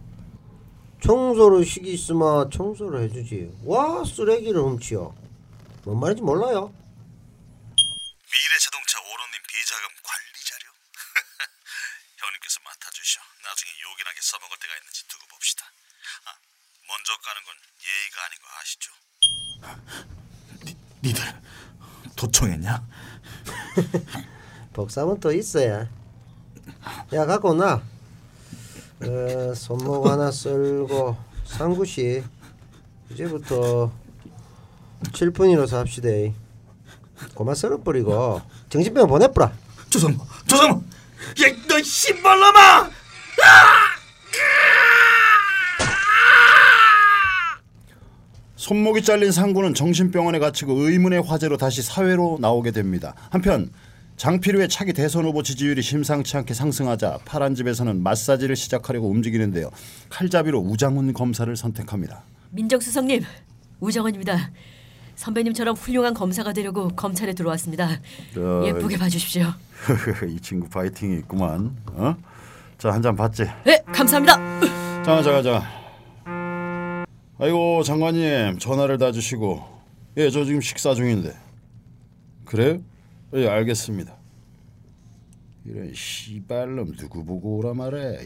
청소를 1.02 1.66
시키으면 1.66 2.52
청소를 2.52 3.02
해주지. 3.04 3.52
와 3.66 4.04
쓰레기를 4.06 4.62
훔치요. 4.62 5.14
뭔 5.86 6.00
말인지 6.00 6.22
몰라요? 6.22 6.74
미래자동차 8.30 8.94
오로님 9.02 9.36
비자금 9.50 9.86
관리 10.06 10.38
자료? 10.46 10.66
형님께서 12.22 12.62
맡아주셔. 12.62 13.22
나중에 13.22 13.70
요긴하게 13.90 14.18
써먹을 14.22 14.54
때가 14.62 14.74
있는지 14.82 15.02
두고 15.10 15.26
봅시다. 15.34 15.66
아, 16.26 16.38
까는 17.36 17.46
건 17.46 17.56
예의가 17.84 18.16
아닌 18.26 18.40
거 18.40 18.48
아시죠? 18.62 18.92
니, 20.64 20.76
니들 21.04 21.22
도청했냐? 22.16 22.88
복사은 24.72 25.20
또 25.20 25.34
있어야. 25.34 25.90
야 27.14 27.26
갖고 27.26 27.54
나. 27.54 27.84
어, 29.02 29.54
손목 29.54 30.08
하나 30.08 30.32
썰고 30.32 31.18
상구씨 31.46 32.24
이제부터 33.12 33.92
7분이로 35.04 35.68
삽시다. 35.68 36.08
고마 37.34 37.54
썰어버리고 37.54 38.42
정신병 38.70 39.08
보내뿌라. 39.08 39.52
조상모, 39.90 40.26
조상모, 40.48 40.84
야너 41.42 41.84
신발놈아! 41.84 42.90
손목이 48.66 49.04
잘린 49.04 49.32
상구는 49.32 49.76
정신병원에 49.76 50.40
갇히고 50.40 50.74
의문의 50.74 51.22
화제로 51.22 51.56
다시 51.56 51.84
사회로 51.84 52.40
나오게 52.42 52.72
됩니다. 52.72 53.14
한편 53.30 53.70
장필우의 54.18 54.70
차기 54.70 54.92
대선 54.92 55.24
후보 55.26 55.44
지지율이 55.44 55.84
심상치 55.84 56.36
않게 56.36 56.56
상승하자 56.56 57.20
파란 57.26 57.54
집에서는 57.54 58.02
마사지를 58.02 58.56
시작하려고 58.56 59.08
움직이는데요. 59.08 59.70
칼잡이로 60.10 60.58
우장훈 60.62 61.14
검사를 61.14 61.56
선택합니다. 61.56 62.24
민정수석님, 62.50 63.22
우정원입니다. 63.82 64.50
선배님처럼 65.14 65.76
훌륭한 65.76 66.16
검사가 66.16 66.52
되려고 66.52 66.88
검찰에 66.88 67.34
들어왔습니다. 67.34 68.00
어, 68.36 68.64
예쁘게 68.66 68.98
봐주십시오. 68.98 69.46
이 70.28 70.40
친구 70.40 70.68
파이팅이 70.70 71.18
있구만. 71.20 71.76
어? 71.92 72.16
자한 72.80 73.04
잔 73.04 73.16
받지. 73.16 73.44
네, 73.64 73.80
감사합니다. 73.86 75.04
자, 75.04 75.22
자, 75.22 75.44
자. 75.44 75.75
아이고 77.40 77.84
장관님 77.84 78.60
전화를 78.60 78.98
다 78.98 79.12
주시고 79.12 79.64
예 80.18 80.30
저 80.30 80.46
지금 80.46 80.62
식사 80.62 80.94
중인데 80.94 81.36
그래요? 82.46 82.82
예 83.34 83.48
알겠습니다. 83.48 84.16
이런 85.66 85.92
씨발놈 85.94 86.96
누구 86.96 87.26
보고 87.26 87.58
오라 87.58 87.74
말해. 87.74 88.18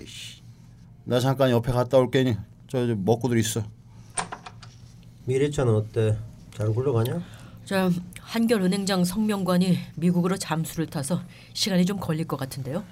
나 1.06 1.20
잠깐 1.20 1.50
옆에 1.50 1.72
갔다 1.72 1.98
올게니 1.98 2.36
저, 2.68 2.86
저 2.86 2.96
먹고들 2.96 3.40
있어. 3.40 3.64
미래차는 5.26 5.74
어때? 5.74 6.18
잘 6.56 6.68
굴러가냐? 6.72 7.22
저 7.66 7.90
한결은행장 8.20 9.04
성명관이 9.06 9.78
미국으로 9.96 10.38
잠수를 10.38 10.88
타서 10.88 11.22
시간이 11.54 11.86
좀 11.86 11.98
걸릴 12.00 12.28
것 12.28 12.38
같은데요. 12.38 12.84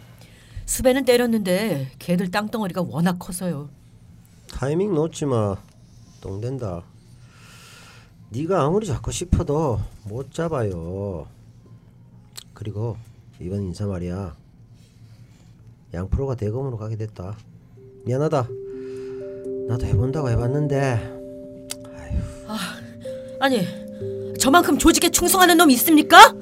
수배는 0.66 1.06
때렸는데 1.06 1.92
걔들 2.00 2.32
땅덩어리가 2.32 2.82
워낙 2.84 3.18
커서요. 3.20 3.70
타이밍 4.50 4.94
놓지 4.94 5.26
마. 5.26 5.58
똥된다. 6.22 6.84
네가 8.30 8.64
아무리 8.64 8.86
잡고 8.86 9.12
싶어도 9.12 9.80
못 10.04 10.34
잡아요. 10.34 11.28
그리고 12.54 12.98
이번 13.40 13.64
인사 13.64 13.86
말이야. 13.86 14.36
양프로가 15.94 16.36
대검으로 16.36 16.78
가게 16.78 16.96
됐다. 16.98 17.38
미안하다. 18.06 18.48
나도 19.68 19.86
해본다고 19.86 20.30
해봤는데 20.30 21.18
아니, 23.40 23.60
저만큼 24.40 24.78
조직에 24.78 25.10
충성하는 25.10 25.58
놈 25.58 25.70
있습니까? 25.72 26.34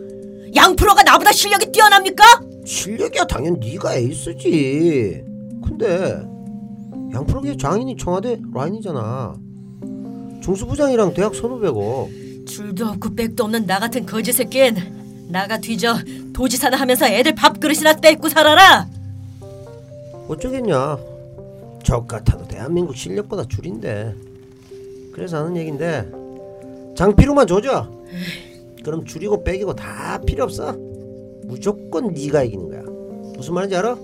양프로가 0.55 1.03
나보다 1.03 1.31
실력이 1.31 1.71
뛰어납니까? 1.71 2.23
실력이야 2.65 3.25
당연 3.25 3.59
네가 3.59 3.95
에이스지. 3.95 5.23
근데 5.63 6.23
양프로의 7.13 7.57
장인이 7.57 7.97
청와대 7.97 8.39
라인이잖아. 8.53 9.35
중수부장이랑 10.45 11.15
대학 11.15 11.34
선후배고 11.34 12.10
줄도 12.47 12.86
없고 12.86 13.15
백도 13.15 13.45
없는 13.45 13.65
나 13.65 13.79
같은 13.79 14.05
거지 14.05 14.31
새끼는 14.31 15.27
나가 15.29 15.58
뒤져 15.58 15.95
도지사나 16.34 16.77
하면서 16.77 17.08
애들 17.08 17.34
밥그릇이나 17.34 17.93
뺏고 17.95 18.29
살아라. 18.29 18.88
어쩌겠냐. 20.27 20.97
적 21.84 22.08
같아도 22.08 22.47
대한민국 22.47 22.95
실력보다 22.95 23.43
줄인데. 23.47 24.13
그래서 25.13 25.38
하는 25.38 25.58
얘긴데 25.58 26.12
장피로만 26.95 27.47
조져. 27.47 27.89
그럼 28.84 29.03
줄이고 29.03 29.43
빼기고 29.43 29.73
다 29.75 30.19
필요 30.27 30.43
없어. 30.43 30.75
무조건 31.45 32.13
네가 32.13 32.43
이기는 32.43 32.69
거야. 32.69 32.81
무슨 33.36 33.55
말인지 33.55 33.75
알아? 33.75 33.97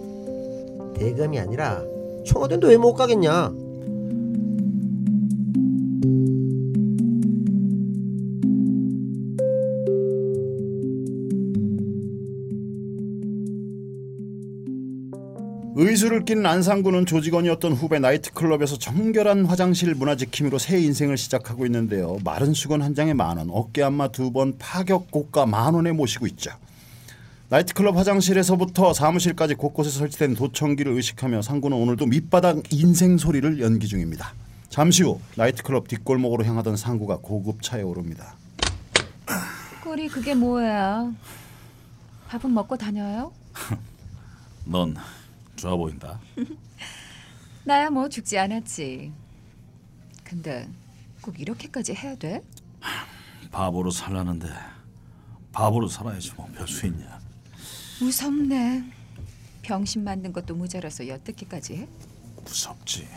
대검이 0.95 1.39
아니라 1.39 1.84
청와대도 2.25 2.67
왜 2.69 2.77
못 2.77 2.95
가겠냐. 2.95 3.51
의수를 16.02 16.26
낀 16.26 16.44
안상구는 16.44 17.06
조직원이었던 17.06 17.74
후배 17.74 18.00
나이트클럽에서 18.00 18.80
정결한 18.80 19.46
화장실 19.46 19.94
문화 19.94 20.16
지킴이로 20.16 20.58
새 20.58 20.80
인생을 20.80 21.16
시작하고 21.16 21.64
있는데요. 21.68 22.18
마른 22.24 22.56
수건 22.56 22.82
한 22.82 22.96
장에 22.96 23.14
만 23.14 23.38
원, 23.38 23.50
어깨 23.52 23.84
안마 23.84 24.08
두 24.08 24.32
번, 24.32 24.58
파격 24.58 25.12
고가 25.12 25.46
만 25.46 25.76
원에 25.76 25.92
모시고 25.92 26.26
있죠. 26.28 26.50
나이트클럽 27.50 27.96
화장실에서부터 27.96 28.94
사무실까지 28.94 29.54
곳곳에 29.54 29.92
설치된 29.92 30.34
도청기를 30.34 30.92
의식하며 30.92 31.44
상구는 31.44 31.78
오늘도 31.78 32.08
밑바닥 32.08 32.64
인생 32.72 33.20
소리를 33.20 33.60
연기 33.60 33.88
중입니다. 33.88 34.34
잠시 34.70 35.04
후 35.04 35.20
나이트클럽 35.36 35.88
뒷골목으로 35.88 36.44
향하던 36.46 36.78
상구가 36.78 37.18
고급차에 37.18 37.84
오릅니다. 37.84 38.34
꼴이 39.84 40.08
그게 40.08 40.34
뭐야? 40.34 41.12
밥은 42.30 42.52
먹고 42.52 42.76
다녀요? 42.76 43.32
넌 44.66 44.96
좋아 45.62 45.76
보인다. 45.76 46.19
나야 47.63 47.91
뭐 47.91 48.10
죽지 48.10 48.36
않았지. 48.39 49.12
근데 50.24 50.67
꼭 51.21 51.39
이렇게까지 51.39 51.93
해야 51.93 52.15
돼? 52.15 52.41
바보로 53.52 53.91
살라는데 53.91 54.47
바보로 55.52 55.88
살아야지 55.88 56.32
뭐 56.34 56.47
별수 56.56 56.88
있냐. 56.88 57.19
무섭네. 58.00 58.91
병신 59.62 60.04
만든 60.04 60.34
것도 60.34 60.56
모자라서 60.56 61.08
엿듣기까지 61.08 61.76
해? 61.76 61.88
무섭지. 62.43 63.08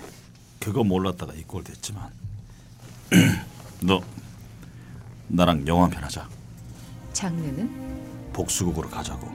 그거 0.60 0.84
몰랐다가 0.84 1.32
이 1.32 1.42
꼴 1.44 1.64
됐지만 1.64 2.10
너 3.80 4.02
나랑 5.28 5.66
영화 5.66 5.88
편 5.88 6.04
하자. 6.04 6.28
장르는? 7.14 8.32
복수극으로 8.34 8.90
가자고. 8.90 9.32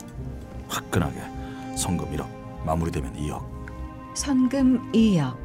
화끈하게 0.67 1.75
성금 1.75 2.15
1억 2.15 2.38
마무리되면 2.65 3.13
2억. 3.15 3.43
선금 4.15 4.91
2억. 4.91 5.37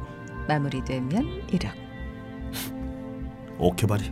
마무리되면 0.47 1.47
1억. 1.47 1.71
오케바리. 3.57 4.11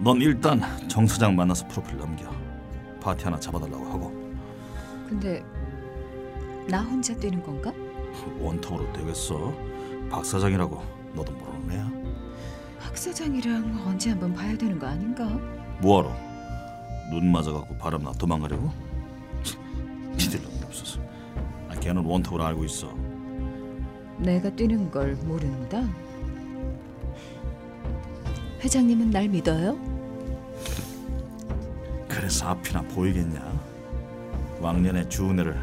넌 0.00 0.20
일단 0.20 0.60
정 0.88 1.06
사장 1.06 1.34
만나서 1.36 1.66
프로필 1.68 1.96
넘겨. 1.98 2.30
파티 3.00 3.24
하나 3.24 3.38
잡아달라고 3.38 3.86
하고 3.86 4.10
근데 5.08 5.42
나 6.68 6.82
혼자 6.82 7.14
뛰는 7.14 7.42
건가? 7.42 7.72
원톱으로 8.40 8.92
되겠어. 8.92 9.54
박 10.10 10.24
사장이라고 10.24 10.82
너도 11.14 11.32
모르는 11.32 11.70
애야. 11.72 11.90
박 12.80 12.96
사장이랑 12.96 13.84
언제 13.86 14.10
한번 14.10 14.34
봐야 14.34 14.56
되는 14.56 14.78
거 14.78 14.86
아닌가? 14.86 15.24
뭐하러? 15.80 16.12
눈 17.10 17.32
맞아갖고 17.32 17.76
바람나 17.78 18.12
도망가려고? 18.12 18.70
니들 20.18 20.42
놈이 20.42 20.56
없어서. 20.64 21.00
아, 21.88 21.92
걔는 21.92 22.04
원톱으로 22.04 22.44
알고 22.44 22.64
있어. 22.66 22.94
내가 24.18 24.50
뛰는 24.50 24.90
걸 24.90 25.14
모른다. 25.24 25.82
회장님은 28.60 29.10
날 29.10 29.28
믿어요? 29.28 29.78
그래서 32.08 32.48
앞이나 32.48 32.82
보이겠냐? 32.82 33.40
왕년의 34.60 35.08
주은혜를 35.08 35.56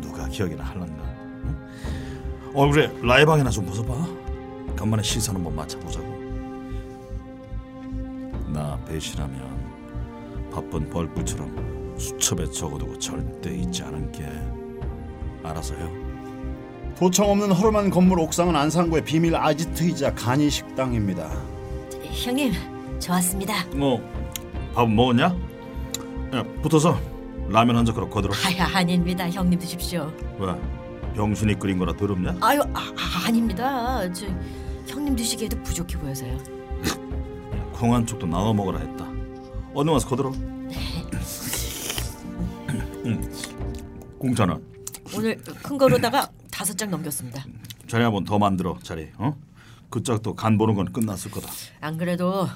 누가 0.00 0.28
기억이나 0.28 0.62
할란가? 0.62 1.02
응? 1.44 1.56
얼굴에 2.54 2.92
라이방이나 3.02 3.50
좀 3.50 3.66
벗어봐. 3.66 4.06
간만에 4.76 5.02
시선 5.02 5.34
한번 5.36 5.56
맞춰보자고. 5.56 6.06
나 8.52 8.78
배신하면 8.84 10.50
바쁜 10.52 10.88
벌꿀처럼 10.88 11.96
수첩에 11.98 12.44
적어두고 12.50 12.96
절대 13.00 13.52
잊지 13.56 13.82
않을게. 13.82 14.63
알아서 15.44 15.74
해요. 15.74 15.90
도청 16.98 17.30
없는 17.30 17.52
허름한 17.52 17.90
건물 17.90 18.18
옥상은 18.20 18.54
안상구의 18.56 19.04
비밀 19.04 19.34
아지트이자 19.36 20.14
간이 20.14 20.48
식당입니다. 20.50 21.30
형님, 22.12 22.52
저 22.98 23.12
왔습니다. 23.14 23.66
뭐 23.74 24.00
밥은 24.74 24.94
먹었냐? 24.94 25.24
야, 26.34 26.44
붙어서 26.62 26.98
라면 27.48 27.76
한 27.76 27.84
젓가락 27.84 28.10
거들어. 28.10 28.32
아야 28.46 28.66
아닙니다. 28.78 29.28
형님 29.28 29.58
드십시오. 29.58 30.10
왜? 30.38 30.54
병신이 31.14 31.58
끓인 31.58 31.78
거라 31.78 31.92
더럽냐? 31.94 32.36
아유 32.40 32.60
아, 32.72 32.80
아, 32.96 33.26
아닙니다. 33.26 34.10
저 34.12 34.26
형님 34.86 35.14
드시기에도 35.16 35.60
부족해 35.62 35.98
보여서요. 35.98 36.38
콩한 37.72 38.06
쪽도 38.06 38.26
나눠 38.26 38.52
먹으라 38.54 38.78
했다. 38.78 39.06
어느 39.74 39.90
와서 39.90 40.08
거들어. 40.08 40.32
응. 43.06 43.20
공짜는 44.18 44.56
오늘 45.16 45.36
큰 45.62 45.78
거로다가 45.78 46.30
다섯 46.50 46.76
장 46.76 46.90
넘겼습니다. 46.90 47.44
자리 47.86 48.02
한번 48.02 48.24
더 48.24 48.38
만들어 48.38 48.78
자리. 48.82 49.08
어? 49.16 49.36
그 49.90 50.02
짝도 50.02 50.34
간 50.34 50.58
보는 50.58 50.74
건 50.74 50.92
끝났을 50.92 51.30
거다. 51.30 51.48
안 51.80 51.96
그래도 51.96 52.48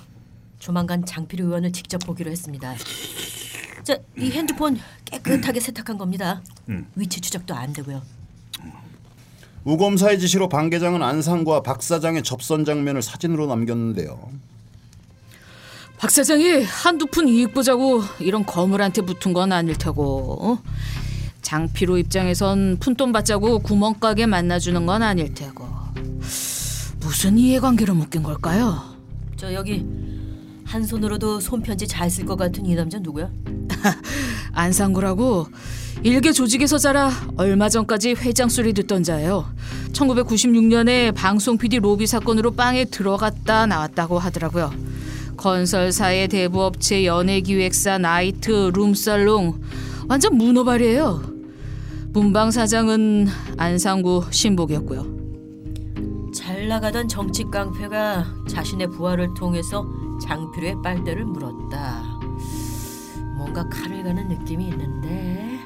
조만간 0.59 1.05
장필우 1.05 1.47
의원을 1.47 1.73
직접 1.73 1.99
보기로 1.99 2.31
했습니다. 2.31 2.75
자, 3.85 3.97
이 4.17 4.31
핸드폰 4.31 4.79
깨끗하게 5.05 5.61
세탁한 5.61 5.99
겁니다. 5.99 6.43
위치 6.95 7.21
추적도 7.21 7.55
안 7.55 7.73
되고요. 7.73 8.03
우검사의 9.65 10.19
지시로 10.19 10.49
방 10.49 10.71
계장은 10.71 11.03
안상과 11.03 11.63
박 11.63 11.83
사장의 11.83 12.23
접선 12.23 12.65
장면을 12.65 13.03
사진으로 13.03 13.47
남겼는데요. 13.47 14.31
박 15.99 16.11
사장이 16.11 16.63
한두 16.63 17.07
푼 17.07 17.29
이익 17.29 17.53
보자고 17.53 18.03
이런 18.21 18.47
거물한테 18.47 19.03
붙은 19.03 19.33
건 19.33 19.53
아닐 19.53 19.77
테고 19.77 20.39
어? 20.41 20.63
장피로 21.43 21.99
입장에선 21.99 22.79
푼돈 22.81 23.13
받자고 23.13 23.61
구멍가게 23.61 24.27
만나주는 24.27 24.85
건 24.87 25.03
아닐 25.03 25.33
테고 25.35 25.67
무슨 27.01 27.39
이해관계로 27.39 27.95
묶인 27.95 28.23
걸까요? 28.23 28.83
저 29.37 29.53
여기 29.55 29.87
한 30.65 30.85
손으로도 30.85 31.41
손편지 31.41 31.87
잘 31.87 32.11
쓸 32.11 32.27
것 32.27 32.37
같은 32.37 32.67
이 32.67 32.75
남자 32.75 32.99
누구야? 32.99 33.31
안상구라고 34.53 35.47
일개 36.03 36.33
조직에서 36.33 36.79
자라 36.79 37.11
얼마 37.37 37.69
전까지 37.69 38.15
회장 38.19 38.49
소리 38.49 38.73
듣던 38.73 39.03
자예요. 39.03 39.47
1996년에 39.93 41.15
방송 41.15 41.57
PD 41.57 41.79
로비 41.79 42.07
사건으로 42.07 42.53
빵에 42.53 42.85
들어갔다 42.85 43.67
나왔다고 43.67 44.19
하더라고요. 44.19 44.73
건설사의 45.37 46.29
대부업체 46.29 47.05
연예기획사 47.05 47.99
나이트 47.99 48.71
룸살롱 48.75 49.61
완전 50.09 50.37
문어발이에요. 50.37 51.23
문방 52.13 52.51
사장은 52.51 53.29
안상구 53.59 54.25
신복이었고요. 54.31 55.19
잘 56.35 56.67
나가던 56.69 57.09
정치 57.09 57.45
깡패가 57.45 58.25
자신의 58.49 58.89
부하를 58.89 59.35
통해서 59.35 59.87
장필우의 60.23 60.77
빨대를 60.83 61.25
물었다. 61.27 62.03
뭔가 63.37 63.69
칼을 63.69 64.03
가는 64.03 64.29
느낌이 64.29 64.69
있는데. 64.69 65.61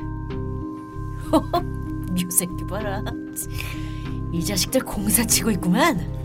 묘새끼 2.12 2.66
봐라. 2.66 3.02
이 4.32 4.44
자식들 4.44 4.80
공사 4.82 5.24
치고 5.24 5.52
있구만. 5.52 6.21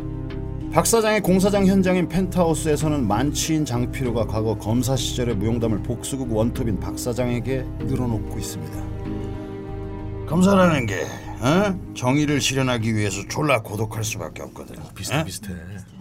박 0.72 0.86
사장의 0.86 1.22
공사장 1.22 1.66
현장인 1.66 2.08
펜트하우스에서는 2.08 3.08
만취인 3.08 3.66
장필우가 3.66 4.28
과거 4.28 4.56
검사 4.58 4.96
시절의 4.96 5.36
무용담을 5.38 5.82
복수국 5.82 6.32
원톱인 6.36 6.80
박 6.80 7.00
사장에게 7.00 7.64
늘어놓고 7.80 8.38
있습니다. 8.38 10.26
검사라는 10.28 10.86
게 10.86 11.04
어? 11.40 11.94
정의를 11.96 12.42
실현하기 12.42 12.96
위해서 12.96 13.22
졸라 13.30 13.62
고독할 13.62 14.04
수밖에 14.04 14.44
없거든. 14.44 14.76
비슷해 14.94 15.20
어? 15.20 15.24
비슷해. 15.24 15.54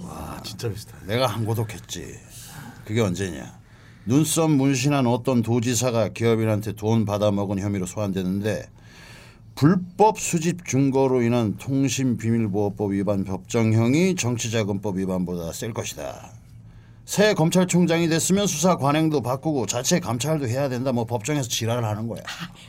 와 0.03 0.41
진짜 0.43 0.69
비슷해. 0.69 0.93
내가 1.07 1.27
한 1.27 1.45
고독했지. 1.47 2.15
그게 2.85 3.01
언제냐? 3.01 3.57
눈썹 4.05 4.51
문신한 4.51 5.07
어떤 5.07 5.43
도지사가 5.43 6.09
기업인한테 6.11 6.73
돈 6.73 7.05
받아먹은 7.05 7.59
혐의로 7.61 7.87
소환됐는데 7.87 8.69
불법 9.57 10.21
수집 10.21 10.67
증거로 10.67 11.23
인한 11.23 11.57
통신비밀보호법 11.57 12.93
위반 12.93 13.25
법정형이 13.25 14.15
정치자금법 14.15 14.99
위반보다 14.99 15.51
셀 15.55 15.73
것이다. 15.73 16.31
새 17.07 17.33
검찰총장이 17.33 18.09
됐으면 18.09 18.47
수사 18.47 18.77
관행도 18.77 19.23
바꾸고 19.23 19.65
자체 19.65 19.99
감찰도 19.99 20.47
해야 20.47 20.69
된다. 20.69 20.93
뭐 20.93 21.07
법정에서 21.07 21.49
지랄을 21.49 21.85
하는 21.85 22.07
거야. 22.07 22.21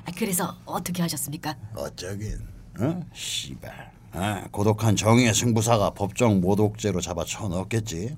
아, 0.06 0.12
그래서 0.18 0.56
어떻게 0.64 1.02
하셨습니까? 1.02 1.58
어쩌긴, 1.76 2.40
어? 2.80 3.02
씨발. 3.14 3.92
아, 4.14 4.46
고독한 4.52 4.96
정의의 4.96 5.34
승부사가 5.34 5.90
법정 5.90 6.40
모독죄로 6.40 7.02
잡아 7.02 7.26
쳐넣었겠지. 7.26 8.16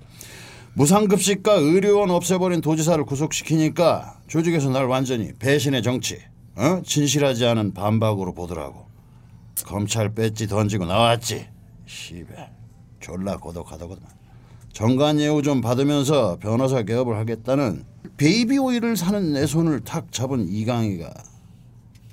무상급식과 0.76 1.54
의료원 1.54 2.12
없애버린 2.12 2.62
도지사를 2.62 3.04
구속시키니까 3.04 4.20
조직에서 4.28 4.70
날 4.70 4.86
완전히 4.86 5.34
배신의 5.34 5.82
정치, 5.82 6.20
어? 6.56 6.82
진실하지 6.86 7.46
않은 7.46 7.74
반박으로 7.74 8.34
보더라고. 8.34 8.88
검찰 9.66 10.14
배지 10.14 10.48
던지고 10.48 10.86
나왔지. 10.86 11.48
씨발, 11.86 12.52
졸라 13.00 13.38
고독하다거든. 13.38 14.04
정관 14.74 15.20
예우 15.20 15.42
좀 15.42 15.62
받으면서 15.62 16.38
변호사 16.40 16.84
개업을 16.84 17.18
하겠다는 17.18 17.84
베이비 18.18 18.58
오일을 18.58 18.96
사는 18.96 19.34
내 19.34 19.46
손을 19.46 19.82
탁 19.82 20.12
잡은 20.12 20.48
이강희가 20.48 21.12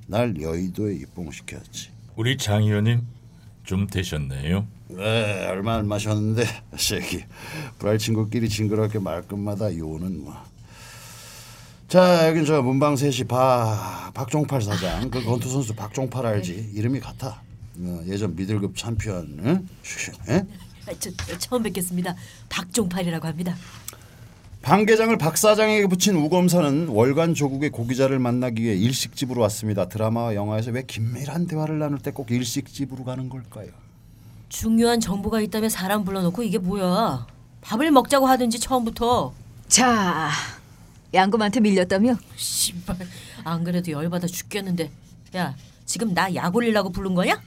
날 0.08 0.40
여의도에 0.40 0.94
입봉시켰지. 0.94 1.90
우리 2.16 2.36
장 2.36 2.62
의원님 2.62 3.02
좀 3.64 3.86
되셨네요. 3.86 4.66
네, 4.88 5.46
얼마 5.48 5.74
안 5.74 5.88
마셨는데 5.88 6.44
새끼 6.78 7.24
불알 7.78 7.98
친구끼리 7.98 8.48
징그럽게 8.48 9.00
말끝마다 9.00 9.76
요는 9.76 10.22
뭐 10.24 10.34
자 11.88 12.28
여긴 12.28 12.44
저 12.44 12.62
문방 12.62 12.96
세시 12.96 13.24
바 13.24 14.10
박종팔 14.12 14.60
사장 14.62 15.08
그 15.08 15.22
권투 15.22 15.48
선수 15.48 15.74
박종팔 15.74 16.26
알지 16.26 16.72
이름이 16.74 16.98
같아 17.00 17.40
어, 17.78 18.00
예전 18.06 18.34
미들급 18.34 18.76
챔피언 18.76 19.38
응? 19.44 19.68
에? 20.28 20.42
아, 20.88 20.92
저, 20.98 21.10
저 21.10 21.38
처음 21.38 21.62
뵙겠습니다. 21.64 22.14
박종팔이라고 22.48 23.26
합니다. 23.26 23.56
방 24.62 24.84
계장을 24.86 25.16
박 25.18 25.36
사장에게 25.36 25.86
붙인 25.86 26.16
우검사는 26.16 26.88
월간 26.88 27.34
조국의 27.34 27.70
고기자를 27.70 28.18
만나기 28.18 28.62
위해 28.62 28.74
일식집으로 28.76 29.40
왔습니다 29.42 29.88
드라마와 29.88 30.34
영화에서 30.34 30.70
왜 30.72 30.82
긴밀한 30.84 31.46
대화를 31.46 31.78
나눌 31.78 31.98
때 31.98 32.10
꼭 32.10 32.30
일식집으로 32.30 33.04
가는 33.04 33.28
걸까요? 33.28 33.68
중요한 34.48 34.98
정보가 35.00 35.40
있다면 35.40 35.70
사람 35.70 36.04
불러놓고 36.04 36.42
이게 36.42 36.58
뭐야? 36.58 37.26
밥을 37.60 37.90
먹자고 37.90 38.26
하든지 38.26 38.58
처음부터. 38.60 39.32
자, 39.68 40.30
양금한테 41.16 41.60
밀렸다며? 41.60 42.16
씨발 42.36 42.96
안 43.44 43.64
그래도 43.64 43.90
열받아 43.90 44.26
죽겠는데. 44.26 44.90
야 45.36 45.54
지금 45.84 46.14
나 46.14 46.32
약 46.34 46.54
올리려고 46.54 46.90
부른 46.90 47.14
거냐? 47.14 47.40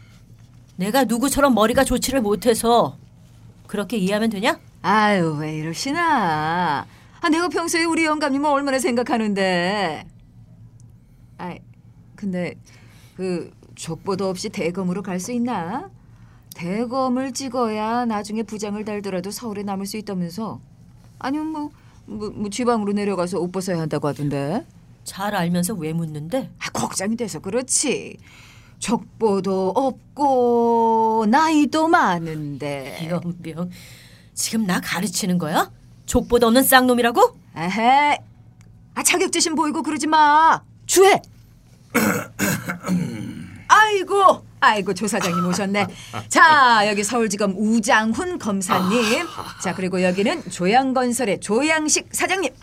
내가 0.75 1.03
누구처럼 1.05 1.53
머리가 1.53 1.84
좋지를 1.84 2.21
못해서 2.21 2.97
그렇게 3.67 3.97
이해하면 3.97 4.29
되냐? 4.29 4.60
아유 4.82 5.36
왜 5.39 5.58
이러시나? 5.58 6.86
아 7.21 7.29
내가 7.29 7.49
평소에 7.49 7.84
우리 7.84 8.05
영감님을 8.05 8.49
얼마나 8.49 8.79
생각하는데. 8.79 10.05
아 11.38 11.55
근데 12.15 12.55
그 13.15 13.51
족보도 13.75 14.27
없이 14.29 14.49
대검으로 14.49 15.01
갈 15.03 15.19
수 15.19 15.32
있나? 15.32 15.89
대검을 16.55 17.32
찍어야 17.34 18.05
나중에 18.05 18.43
부장을 18.43 18.84
달더라도 18.84 19.32
서울에 19.32 19.63
남을 19.63 19.86
수 19.86 19.97
있다면서. 19.97 20.60
아니면 21.19 21.47
뭐, 21.47 21.69
뭐, 22.10 22.30
뭐 22.32 22.50
지방으로 22.50 22.91
내려가서 22.93 23.39
옷 23.39 23.52
벗어야 23.52 23.80
한다고 23.80 24.08
하던데. 24.08 24.65
잘 25.04 25.36
알면서 25.36 25.76
왜 25.76 25.93
묻는데? 25.93 26.52
아, 26.60 26.69
걱정이 26.72 27.15
돼서 27.15 27.39
그렇지. 27.39 28.17
족보도 28.80 29.69
없고 29.69 31.26
나이도 31.30 31.88
많은데. 31.88 33.08
연병 33.10 33.69
지금 34.34 34.65
나 34.65 34.80
가르치는 34.80 35.38
거야? 35.38 35.72
족보도 36.06 36.48
없는 36.48 36.63
쌍놈이라고? 36.63 37.38
에헤. 37.56 38.17
아 38.95 39.04
자격지심 39.04 39.56
보이고 39.56 39.84
그러지 39.84 40.08
마. 40.08 40.62
주해. 40.86 41.22
아이고, 43.67 44.43
아이고 44.62 44.93
조사장님 44.93 45.45
오셨네. 45.48 45.88
자 46.30 46.88
여기 46.88 47.04
서울지검 47.04 47.56
우장훈 47.58 48.39
검사님. 48.39 49.26
자 49.62 49.74
그리고 49.74 50.02
여기는 50.04 50.50
조양건설의 50.50 51.39
조양식 51.39 52.10
사장님. 52.12 52.54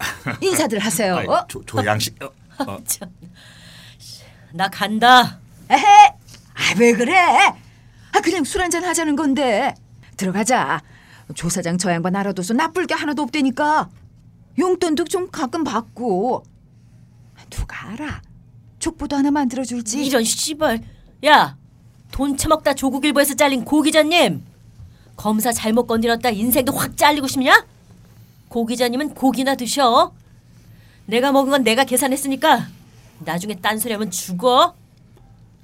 인사들 0.41 0.79
하세요. 0.79 1.17
아이, 1.17 1.27
어? 1.27 1.45
조, 1.49 1.65
조양식 1.65 2.23
어, 2.23 2.31
어. 2.67 2.79
참. 2.85 3.09
나 4.53 4.69
간다. 4.69 5.41
에헤. 5.71 5.85
아왜 6.75 6.93
그래? 6.93 7.15
아 8.13 8.21
그냥 8.23 8.45
술 8.45 8.63
한잔 8.63 8.85
하자는 8.85 9.17
건데. 9.17 9.75
들어가자. 10.17 10.81
조 11.35 11.49
사장 11.49 11.77
저 11.77 11.91
양반 11.91 12.15
알아둬서 12.17 12.55
나쁠 12.55 12.87
게 12.87 12.95
하나도 12.95 13.23
없다니까. 13.23 13.89
용돈도 14.59 15.05
좀 15.05 15.31
가끔 15.31 15.65
받고. 15.65 16.45
누가 17.51 17.89
알아? 17.91 18.23
족보도 18.79 19.17
하나 19.17 19.31
만들어 19.31 19.65
줄지. 19.65 20.05
이런 20.07 20.25
씨발. 20.25 20.81
야, 21.27 21.57
돈 22.11 22.37
처먹다 22.37 22.75
조국일보에서 22.75 23.35
잘린 23.35 23.65
고 23.65 23.83
기자님. 23.83 24.43
검사 25.17 25.53
잘못 25.53 25.87
건드렸다 25.87 26.31
인생도 26.31 26.73
확 26.73 26.97
잘리고 26.97 27.27
싶냐? 27.27 27.67
고 28.49 28.67
기자님은 28.67 29.15
고기나 29.15 29.55
드셔. 29.55 30.13
내가 31.07 31.33
먹은 31.33 31.51
건 31.51 31.63
내가 31.65 31.85
계산했으니까 31.85 32.69
나중에 33.21 33.55
딴소리하면 33.57 34.11
죽어. 34.11 34.75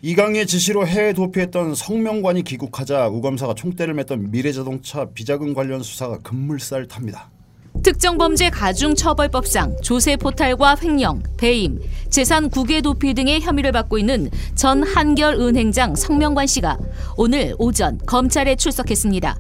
이강의 0.05 0.47
지시로 0.47 0.87
해외 0.87 1.13
도피했던 1.13 1.75
성명관이 1.75 2.43
귀국하자 2.43 3.09
우검사가 3.09 3.55
총대를 3.55 3.95
맸던 3.95 4.31
미래자동차 4.31 5.07
비자금 5.15 5.55
관련 5.55 5.83
수사가 5.83 6.19
급물살 6.19 6.89
탑니다. 6.89 7.32
특정범죄 7.83 8.51
가중처벌법상 8.51 9.79
조세 9.83 10.17
포탈과 10.17 10.77
횡령, 10.83 11.23
배임, 11.37 11.81
재산 12.11 12.49
국외 12.51 12.81
도피 12.81 13.15
등의 13.15 13.41
혐의를 13.41 13.73
받고 13.73 13.99
있는 13.99 14.31
전 14.55 14.83
한결은행장 14.85 15.97
성명관 15.97 16.47
씨가 16.47 16.79
오늘 17.17 17.55
오전 17.59 17.99
검찰에 18.07 18.57
출석했습니다. 18.57 19.37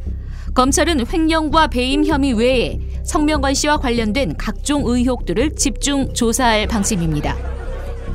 검찰은 0.54 1.06
횡령과 1.06 1.68
배임 1.68 2.04
혐의 2.04 2.32
외에 2.32 2.80
성명관 3.04 3.54
씨와 3.54 3.78
관련된 3.78 4.36
각종 4.36 4.82
의혹들을 4.86 5.54
집중 5.54 6.12
조사할 6.12 6.66
방침입니다. 6.66 7.36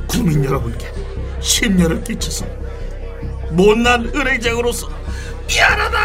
국민 0.06 0.44
여러분께 0.44 0.86
심려를 1.40 2.02
끼쳐서 2.04 2.44
못난 3.50 4.04
은행장으로서 4.14 4.88
미안하다. 5.48 5.98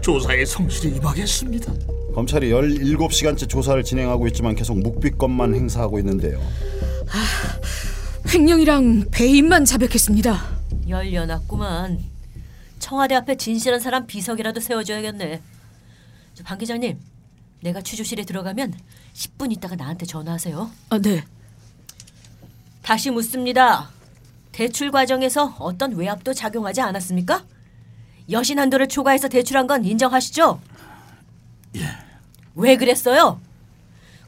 조사에 0.00 0.44
성실히 0.44 0.96
임하겠습니다. 0.96 1.95
검찰이 2.16 2.48
17시간째 2.50 3.46
조사를 3.46 3.84
진행하고 3.84 4.26
있지만 4.28 4.54
계속 4.54 4.78
묵비권만 4.78 5.54
행사하고 5.54 5.98
있는데요. 5.98 6.40
횡령이랑 8.32 9.10
배임만 9.10 9.66
자백했습니다. 9.66 10.34
열려놨구만. 10.88 11.98
청와대 12.78 13.14
앞에 13.16 13.36
진실한 13.36 13.80
사람 13.80 14.06
비석이라도 14.06 14.60
세워줘야겠네. 14.60 15.42
저방 16.32 16.56
기자님, 16.56 16.98
내가 17.60 17.82
취조실에 17.82 18.24
들어가면 18.24 18.72
10분 19.12 19.52
있다가 19.52 19.76
나한테 19.76 20.06
전화하세요. 20.06 20.70
아, 20.88 20.98
네. 20.98 21.22
다시 22.80 23.10
묻습니다. 23.10 23.90
대출 24.52 24.90
과정에서 24.90 25.54
어떤 25.58 25.94
외압도 25.94 26.32
작용하지 26.32 26.80
않았습니까? 26.80 27.44
여신 28.30 28.58
한도를 28.58 28.88
초과해서 28.88 29.28
대출한 29.28 29.66
건 29.66 29.84
인정하시죠? 29.84 30.62
예. 31.76 32.05
왜 32.56 32.76
그랬어요? 32.76 33.38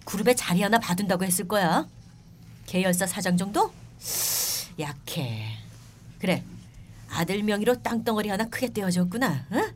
그룹에 0.05 0.35
자리 0.35 0.63
하나 0.63 0.79
받은다고 0.79 1.25
했을 1.25 1.49
거야. 1.49 1.89
계열사 2.67 3.07
사장 3.07 3.37
정도? 3.39 3.73
약해. 4.79 5.49
그래. 6.19 6.45
아들 7.11 7.43
명의로 7.43 7.83
땅덩어리 7.83 8.29
하나 8.29 8.45
크게 8.45 8.73
떼어줬구나. 8.73 9.47
응? 9.53 9.73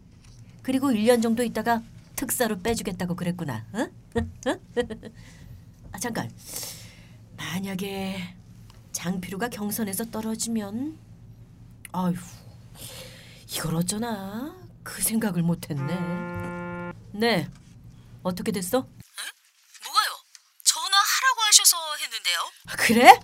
그리고 0.62 0.90
1년 0.90 1.22
정도 1.22 1.42
있다가 1.42 1.82
특사로 2.14 2.60
빼주겠다고 2.60 3.16
그랬구나. 3.16 3.64
응? 3.74 3.90
아 5.92 5.98
잠깐. 5.98 6.30
만약에 7.38 8.34
장필우가 8.92 9.48
경선에서 9.48 10.10
떨어지면 10.10 10.98
아휴 11.92 12.14
이걸 13.50 13.76
어쩌나 13.76 14.54
그 14.82 15.02
생각을 15.02 15.42
못 15.42 15.70
했네. 15.70 16.92
네 17.12 17.48
어떻게 18.22 18.52
됐어? 18.52 18.78
뭐가요? 18.80 20.10
전화하라고 20.64 21.40
하셔서 21.46 21.76
했는데요. 22.00 22.38
아, 22.68 22.76
그래? 22.76 23.20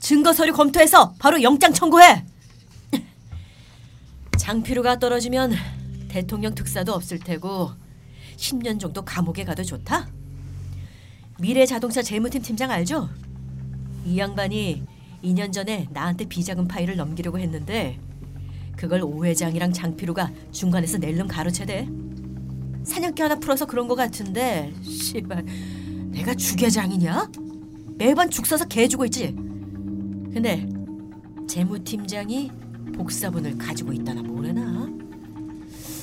증거 0.00 0.32
서류 0.32 0.52
검토해서 0.52 1.14
바로 1.18 1.42
영장 1.42 1.72
청구해. 1.72 2.24
장필우가 4.38 4.98
떨어지면 4.98 5.54
대통령 6.08 6.54
특사도 6.54 6.92
없을 6.92 7.20
테고 7.20 7.70
10년 8.36 8.80
정도 8.80 9.02
감옥에 9.04 9.44
가도 9.44 9.62
좋다. 9.62 10.08
미래 11.38 11.64
자동차 11.64 12.02
재무팀 12.02 12.42
팀장 12.42 12.70
알죠? 12.70 13.08
이 14.04 14.18
양반이 14.18 14.84
2년 15.22 15.52
전에 15.52 15.86
나한테 15.90 16.24
비자금 16.24 16.66
파일을 16.66 16.96
넘기려고 16.96 17.38
했는데 17.38 18.00
그걸 18.76 19.02
오 19.02 19.24
회장이랑 19.24 19.72
장필우가 19.72 20.30
중간에서 20.50 20.98
낼름 20.98 21.28
가로채대. 21.28 21.86
사냥개 22.84 23.22
하나 23.22 23.36
풀어서 23.36 23.66
그런 23.66 23.88
거 23.88 23.94
같은데 23.94 24.72
씨발 24.82 25.44
내가 26.10 26.34
주계장이냐? 26.34 27.30
매번 27.96 28.30
죽 28.30 28.46
서서 28.46 28.66
개 28.66 28.88
주고 28.88 29.04
있지. 29.06 29.34
근데 30.32 30.68
재무팀장이 31.46 32.50
복사본을 32.94 33.58
가지고 33.58 33.92
있다나 33.92 34.22
뭐래나. 34.22 34.88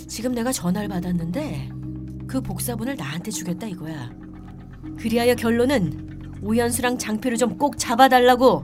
지금 0.08 0.34
내가 0.34 0.52
전화를 0.52 0.90
받았는데 0.90 1.70
그 2.28 2.42
복사본을 2.42 2.96
나한테 2.96 3.32
주겠다 3.32 3.68
이거야. 3.68 4.10
그리하여 4.98 5.36
결론은 5.36 6.40
오연수랑 6.42 6.98
장표를 6.98 7.38
좀 7.38 7.58
꼭 7.58 7.78
잡아달라고. 7.78 8.64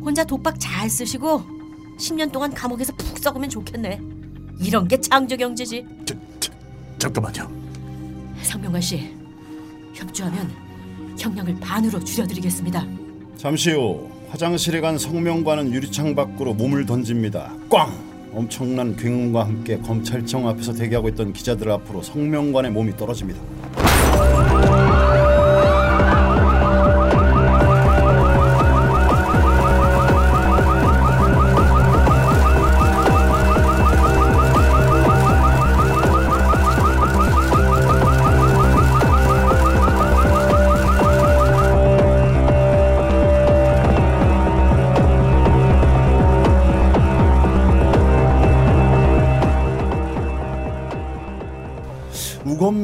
혼자 0.00 0.22
독박 0.24 0.60
잘 0.60 0.88
쓰시고 0.88 1.42
10년 1.98 2.30
동안 2.30 2.52
감옥에서 2.52 2.94
푹 2.96 3.18
썩으면 3.18 3.48
좋겠네. 3.48 4.00
이런 4.60 4.86
게 4.86 5.00
창조 5.00 5.36
경제지. 5.36 5.86
저, 6.04 6.14
저, 6.40 6.52
잠깐만요. 7.04 7.50
상명관 8.42 8.80
씨 8.80 9.10
협조하면 9.92 10.50
형량을 11.18 11.60
반으로 11.60 12.02
줄여드리겠습니다. 12.02 12.86
잠시 13.36 13.72
후 13.72 14.08
화장실에 14.30 14.80
간 14.80 14.96
성명관은 14.96 15.72
유리창 15.72 16.14
밖으로 16.14 16.54
몸을 16.54 16.86
던집니다. 16.86 17.52
꽝! 17.70 17.92
엄청난 18.32 18.96
굉음과 18.96 19.44
함께 19.44 19.78
검찰청 19.78 20.48
앞에서 20.48 20.72
대기하고 20.72 21.08
있던 21.10 21.32
기자들 21.32 21.70
앞으로 21.70 22.02
성명관의 22.02 22.72
몸이 22.72 22.96
떨어집니다. 22.96 23.40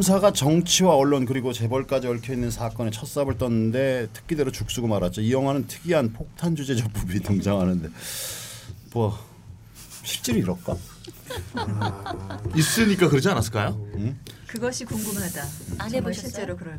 검사가 0.01 0.33
정치와 0.33 0.95
언론 0.97 1.27
그리고 1.27 1.53
재벌까지 1.53 2.07
얽혀 2.07 2.33
있는 2.33 2.51
사건에 2.51 2.91
첫 2.91 3.07
삽을 3.07 3.37
떴는데 3.37 4.09
특기대로 4.15 4.51
죽쓰고 4.51 4.87
말았죠. 4.87 5.21
이 5.21 5.31
영화는 5.31 5.67
특이한 5.67 6.15
폭탄 6.15 6.57
주제 6.57 6.75
접법이 6.75 7.21
등장하는데 7.23 7.91
뭐 8.95 9.19
실제로 10.03 10.39
이럴까? 10.39 10.75
있으니까 12.57 13.11
그러지 13.11 13.29
않았을까요? 13.29 13.79
그것이 14.47 14.87
궁금하다. 14.87 15.43
안 15.43 15.91
정말 15.91 15.95
해보셨어요? 15.97 16.31
실제로 16.31 16.57
그럴 16.57 16.79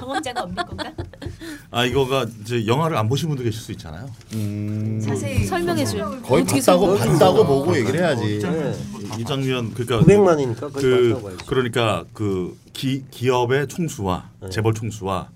경험자가 0.00 0.40
없는 0.44 0.64
건가? 0.64 0.92
아 1.70 1.84
이거가 1.84 2.26
이제 2.42 2.66
영화를 2.66 2.96
안 2.96 3.08
보신 3.08 3.28
분도 3.28 3.42
계실 3.42 3.60
수 3.60 3.72
있잖아요. 3.72 4.08
음, 4.34 5.00
자세히 5.04 5.44
설명해 5.44 5.84
줘. 5.84 6.20
거의 6.22 6.44
봤다고? 6.44 6.96
봤다고 6.96 7.46
보고 7.46 7.76
얘기를 7.76 8.00
해야지. 8.00 8.38
네. 8.40 8.74
이 9.18 9.24
장면 9.24 9.72
그러니까 9.74 10.00
900만이니까 10.00 10.72
거의 10.72 10.82
그. 10.82 11.36
그러니까 11.46 12.04
그 12.12 12.56
기, 12.72 13.04
기업의 13.10 13.68
총수와 13.68 14.30
네. 14.42 14.50
재벌 14.50 14.74
총수와 14.74 15.28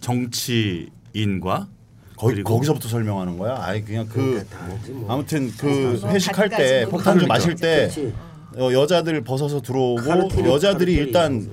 정치인과 0.00 1.68
거기 2.16 2.34
그리고 2.34 2.54
거기서부터 2.54 2.88
설명하는 2.88 3.38
거야. 3.38 3.56
아니 3.62 3.84
그냥 3.84 4.06
그 4.08 4.44
그러니까 4.48 4.92
뭐. 4.92 5.12
아무튼 5.12 5.50
그뭐 5.56 6.10
회식할 6.10 6.48
때뭐 6.48 6.90
폭탄주 6.90 7.26
그러니까. 7.26 7.34
마실 7.34 7.54
때 7.54 7.90
그렇지. 7.94 8.14
어, 8.58 8.72
여자들 8.72 9.22
벗어서 9.22 9.60
들어오고 9.60 10.46
여자들이 10.46 10.94
일단. 10.94 11.48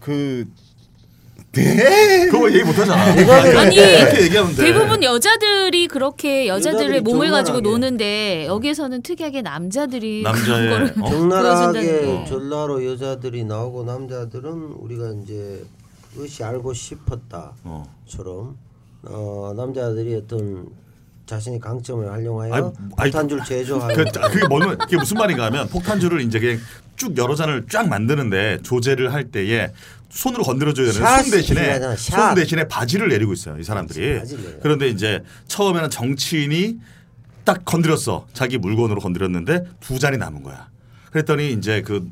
그 0.00 0.46
네? 1.52 2.28
그거 2.30 2.50
얘기 2.52 2.62
못하잖아. 2.62 3.02
아니, 3.60 3.74
이렇게 3.74 4.22
얘기하면 4.24 4.54
돼. 4.54 4.64
대부분 4.66 5.02
여자들이 5.02 5.88
그렇게 5.88 6.46
여자들의 6.46 6.84
여자들이 6.84 7.00
몸을 7.00 7.30
가지고 7.30 7.56
정갈하게. 7.58 7.70
노는데 7.70 8.46
여기서는 8.46 9.02
특이하게 9.02 9.42
남자들이 9.42 10.22
남자의 10.22 10.68
그거를 10.68 10.94
어? 11.02 11.10
적나라하게 11.10 11.80
보여준다는 11.80 12.24
거. 12.24 12.24
전라로 12.26 12.84
여자들이 12.84 13.44
나오고 13.44 13.84
남자들은 13.84 14.52
우리가 14.78 15.12
이제 15.22 15.64
그것이 16.14 16.44
알고 16.44 16.72
싶었다처럼 16.74 17.56
어. 17.64 18.56
어, 19.04 19.54
남자들이 19.56 20.16
어떤 20.16 20.66
자신의 21.26 21.60
강점을 21.60 22.10
활용하여 22.10 22.52
아니, 22.54 22.64
아니, 22.96 23.10
폭탄주를 23.10 23.44
제조하는 23.44 23.94
그, 23.94 24.04
그게 24.30 24.46
뭐는 24.48 24.78
그게 24.78 24.96
무슨 24.96 25.18
말인가 25.18 25.44
하면 25.46 25.68
폭탄주를 25.68 26.22
이제 26.22 26.40
그냥 26.40 26.58
쭉 26.96 27.16
여러 27.18 27.34
잔을 27.34 27.66
쫙 27.68 27.86
만드는데 27.86 28.60
조제를 28.62 29.12
할 29.12 29.24
때에 29.30 29.68
손으로 30.10 30.42
건드려줘야 30.42 30.86
되는 30.92 31.00
샷손 31.06 31.30
대신에 31.30 31.64
시키잖아, 31.64 31.96
샷. 31.96 32.26
손 32.28 32.34
대신에 32.34 32.66
바지를 32.68 33.08
내리고 33.08 33.32
있어요 33.32 33.58
이 33.58 33.64
사람들이. 33.64 34.20
그런데 34.62 34.88
이제 34.88 35.22
처음에는 35.48 35.90
정치인이 35.90 36.78
딱 37.44 37.64
건드렸어 37.64 38.26
자기 38.32 38.58
물건으로 38.58 39.00
건드렸는데 39.00 39.64
두 39.80 39.98
잔이 39.98 40.16
남은 40.18 40.42
거야. 40.42 40.68
그랬더니 41.10 41.52
이제 41.52 41.82
그 41.82 42.08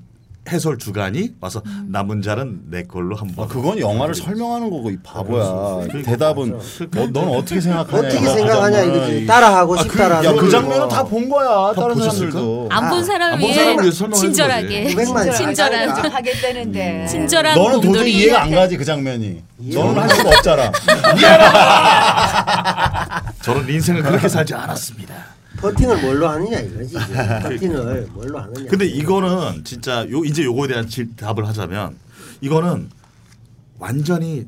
해설 0.48 0.78
주간이 0.78 1.32
와서 1.40 1.60
남은 1.88 2.22
잔은 2.22 2.60
내 2.70 2.84
걸로 2.84 3.16
한번. 3.16 3.44
아, 3.44 3.48
그건 3.48 3.78
영화를 3.80 4.14
설명하는 4.14 4.70
거고 4.70 4.90
이 4.90 4.96
바보야. 5.02 5.86
대답은 6.04 6.54
어, 6.54 7.06
넌 7.12 7.28
어떻게 7.28 7.60
생각하냐? 7.60 7.98
어떻게 8.08 8.24
생각하냐 8.24 8.78
하잖아. 8.78 8.82
이거지 8.82 9.22
이- 9.22 9.26
따라하고 9.26 9.74
아, 9.74 9.76
그- 9.78 9.82
싶다라는 9.84 10.24
야, 10.24 10.30
그 10.30 10.36
거고. 10.36 10.50
장면은 10.50 10.88
다 10.88 11.02
본 11.04 11.28
거야. 11.28 11.72
다른? 11.74 11.96
사람들도. 11.96 12.68
안 12.70 12.88
본 12.90 13.04
사람을 13.04 13.34
안본 13.34 13.50
위해서 13.50 13.64
설명하는 13.98 14.14
친절하게 14.14 14.84
거지. 14.84 14.96
백만 14.96 15.32
친절한 15.32 15.94
잘 15.96 16.12
하겠다는데. 16.12 17.06
친절한 17.08 17.58
너는 17.58 17.80
도저히 17.80 18.12
이해가 18.12 18.42
안 18.42 18.50
가지 18.52 18.76
그 18.76 18.84
장면이. 18.84 19.42
너는 19.58 20.02
할 20.02 20.08
수가 20.10 20.28
없잖아. 20.30 20.72
저는 23.42 23.68
인생을 23.68 24.02
그렇게 24.02 24.28
살지 24.28 24.54
않았습니다. 24.54 25.14
퍼팅을 25.56 26.00
뭘로 26.02 26.28
하느냐 26.28 26.60
이거지. 26.60 26.94
퍼팅을 27.42 28.06
뭘로 28.12 28.38
하느냐. 28.38 28.68
근데 28.68 28.84
이거는 28.86 29.64
진짜 29.64 30.08
요 30.10 30.24
이제 30.24 30.44
요거에 30.44 30.68
대한 30.68 30.88
질, 30.88 31.14
답을 31.16 31.46
하자면 31.46 31.96
이거는 32.40 32.88
완전히 33.78 34.46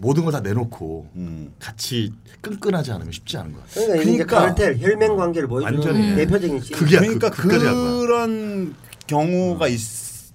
모든 0.00 0.24
걸 0.24 0.32
다 0.32 0.40
내놓고 0.40 1.08
음. 1.16 1.52
같이 1.58 2.12
끈끈하지 2.40 2.92
않으면 2.92 3.10
쉽지 3.12 3.36
않은 3.38 3.52
거야. 3.52 3.64
그러니까, 3.74 4.02
그러니까 4.04 4.38
카르텔 4.38 4.78
혈맹 4.78 5.16
관계를 5.16 5.48
보여주는 5.48 5.74
완전히. 5.74 6.14
대표적인 6.14 6.60
씬. 6.60 6.76
그게 6.76 6.98
그러니까 6.98 7.30
그. 7.30 7.48
그런 7.48 8.74
경우가 9.08 9.66
있 9.68 9.78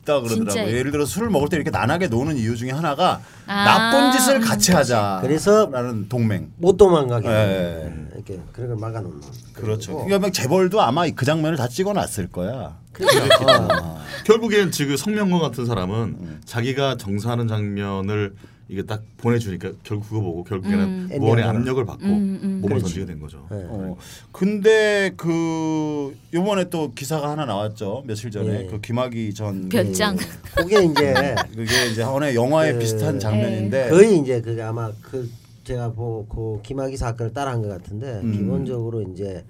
다 0.06 0.20
그러더라고요. 0.20 0.76
예를 0.76 0.92
들어 0.92 1.06
술을 1.06 1.30
먹을 1.30 1.48
때 1.50 1.56
이렇게 1.56 1.70
난하게 1.70 2.08
노는 2.08 2.38
이유 2.38 2.56
중에 2.58 2.72
하나가 2.72 3.22
아. 3.48 3.64
나쁜 3.64 4.12
짓을 4.12 4.40
같이 4.42 4.74
하자. 4.74 5.20
그래서 5.22 5.70
라는 5.72 6.10
동맹. 6.10 6.52
못 6.58 6.78
도망가게 6.78 7.28
예. 7.28 7.32
하는 7.32 8.10
이렇게 8.14 8.40
그런 8.52 8.70
걸 8.70 8.78
막아놓는. 8.78 9.22
그렇죠. 9.54 9.94
그러니까 9.96 10.20
막 10.20 10.34
재벌도 10.34 10.82
아마 10.82 11.08
그 11.10 11.26
장면을 11.26 11.58
다 11.58 11.68
찍어놨을 11.68 12.28
거야. 12.32 12.78
그러니까 12.92 14.02
결국엔 14.26 14.72
지금 14.72 14.98
성명건 14.98 15.40
같은 15.40 15.66
사람은 15.66 15.96
음. 15.98 16.42
자기가 16.46 16.98
정사하는 16.98 17.48
장면을 17.48 18.36
이게 18.70 18.82
딱 18.84 19.04
보내주니까 19.18 19.72
결국 19.84 20.08
그거 20.10 20.22
보고 20.22 20.44
결국에는 20.44 21.10
음. 21.12 21.20
무언의 21.20 21.44
압력을 21.44 21.84
받고 21.86 22.06
음, 22.06 22.40
음. 22.42 22.50
몸을 22.62 22.78
그렇지. 22.78 22.84
던지게 22.84 23.06
된 23.06 23.20
거죠. 23.20 23.46
예. 23.52 23.56
어. 23.68 23.98
근데 24.32 25.12
그 25.18 26.16
요번에 26.34 26.70
또 26.70 26.92
기사가 26.94 27.30
하나 27.32 27.46
나왔죠. 27.46 28.04
며칠 28.08 28.32
전에 28.32 28.64
예. 28.64 28.68
그 28.68 28.80
김학의 28.80 29.34
전 29.34 29.68
볕장. 29.70 30.16
그게 30.56 30.84
이제 30.86 31.36
그게 31.54 31.90
이제 31.92 32.02
하나의 32.04 32.36
영화에 32.36 32.74
그- 32.74 32.80
비슷한 32.80 33.20
장면인데 33.20 33.90
거의 33.90 34.18
이제 34.20 34.42
그게 34.42 34.62
아마 34.62 34.92
그 35.02 35.30
제가 35.66 35.92
보고 35.92 36.62
김학의 36.64 36.96
사건을 36.98 37.34
따라한 37.34 37.62
것 37.62 37.68
같은데 37.68 38.22
음. 38.24 38.32
기본적으로 38.32 39.02
이제 39.02 39.44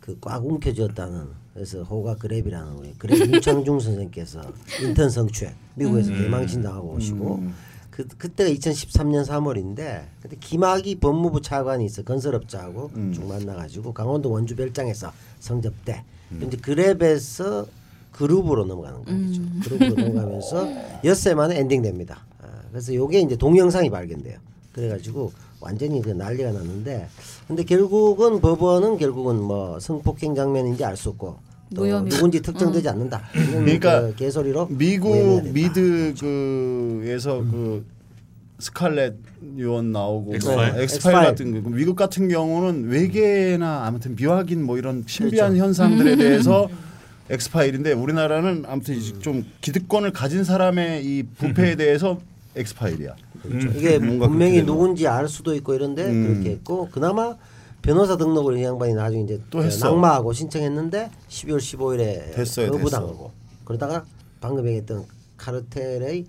그꽉 0.00 0.44
움켜쥐었다는 0.44 1.44
그래서 1.54 1.82
호가 1.84 2.16
그랩이라는 2.16 2.78
우리 2.78 2.92
그랩 2.94 3.30
윤창중 3.32 3.78
선생께서 3.78 4.40
인턴 4.82 5.08
성추행 5.08 5.54
미국에서 5.76 6.10
대망신 6.12 6.62
당하고 6.62 6.94
오시고 6.94 7.36
음. 7.36 7.54
그 7.94 8.08
그때가 8.08 8.50
2013년 8.50 9.24
3월인데 9.24 10.06
그때 10.20 10.36
김학의 10.40 10.96
법무부 10.96 11.40
차관이 11.42 11.84
있어 11.84 12.02
건설업자하고 12.02 12.90
음. 12.96 13.12
쭉 13.14 13.24
만나가지고 13.24 13.94
강원도 13.94 14.32
원주 14.32 14.56
별장에서 14.56 15.12
성접대 15.38 16.02
음. 16.32 16.42
이제 16.44 16.56
그랩에서 16.56 17.68
그룹으로 18.10 18.64
넘어가는 18.64 18.98
거죠. 19.04 19.42
그룹으로 19.62 20.08
넘어가면서 20.08 20.68
엿새 21.04 21.34
만에 21.34 21.56
엔딩됩니다. 21.60 22.24
아, 22.42 22.46
그래서 22.70 22.92
요게 22.92 23.20
이제 23.20 23.36
동영상이 23.36 23.90
발견돼요. 23.90 24.38
그래가지고 24.72 25.30
완전히 25.60 26.02
그 26.02 26.10
난리가 26.10 26.50
났는데 26.50 27.06
근데 27.46 27.62
결국은 27.62 28.40
법원은 28.40 28.98
결국은 28.98 29.40
뭐 29.40 29.78
성폭행 29.78 30.34
장면인지 30.34 30.84
알 30.84 30.96
수 30.96 31.10
없고 31.10 31.26
또 31.28 31.36
무혐의. 31.70 32.10
누군지 32.10 32.40
특정되지 32.40 32.88
않는다. 32.88 33.22
이런 33.34 33.64
그러니까 33.64 34.00
그 34.02 34.14
개소리로 34.16 34.68
미국. 34.70 35.42
미드 35.52 36.14
그에서 36.20 37.38
그 37.50 37.84
스칼렛 38.58 39.14
요원 39.58 39.92
나오고 39.92 40.24
뭐 40.26 40.34
엑스파일? 40.36 40.60
엑스파일 40.60 40.82
엑스파일. 40.82 41.26
같은 41.26 41.62
거 41.62 41.70
미국 41.70 41.96
같은 41.96 42.28
경우는 42.28 42.88
외계나 42.88 43.86
아무튼 43.86 44.14
미확인 44.16 44.62
뭐 44.64 44.78
이런 44.78 45.04
신비한 45.06 45.50
그렇죠. 45.50 45.64
현상들에 45.64 46.16
대해서 46.16 46.68
엑스파일인데 47.30 47.92
우리나라는 47.92 48.64
아무튼 48.66 49.00
좀 49.20 49.44
기득권을 49.60 50.12
가진 50.12 50.44
사람의 50.44 51.04
이 51.04 51.24
부패에 51.38 51.76
대해서 51.76 52.20
엑스파일이야. 52.54 53.14
그렇죠. 53.42 53.68
이게 53.76 53.98
뭔가 53.98 54.28
분명히 54.28 54.62
누군지 54.62 55.08
알 55.08 55.28
수도 55.28 55.54
있고 55.54 55.74
이런데 55.74 56.04
음. 56.04 56.28
그렇게 56.28 56.50
했고 56.50 56.88
그나마 56.90 57.34
변호사 57.84 58.16
등록을 58.16 58.56
이 58.56 58.64
양반이 58.64 58.94
나중에 58.94 59.24
이제 59.24 59.38
또 59.50 59.62
했어. 59.62 59.90
낙마하고 59.90 60.32
신청했는데 60.32 61.10
12월 61.28 61.58
15일에 61.58 62.34
됐어요, 62.34 62.70
거부당하고 62.70 63.30
그러다가 63.64 64.04
방금 64.40 64.66
얘기했던 64.66 65.04
카르텔의 65.36 66.24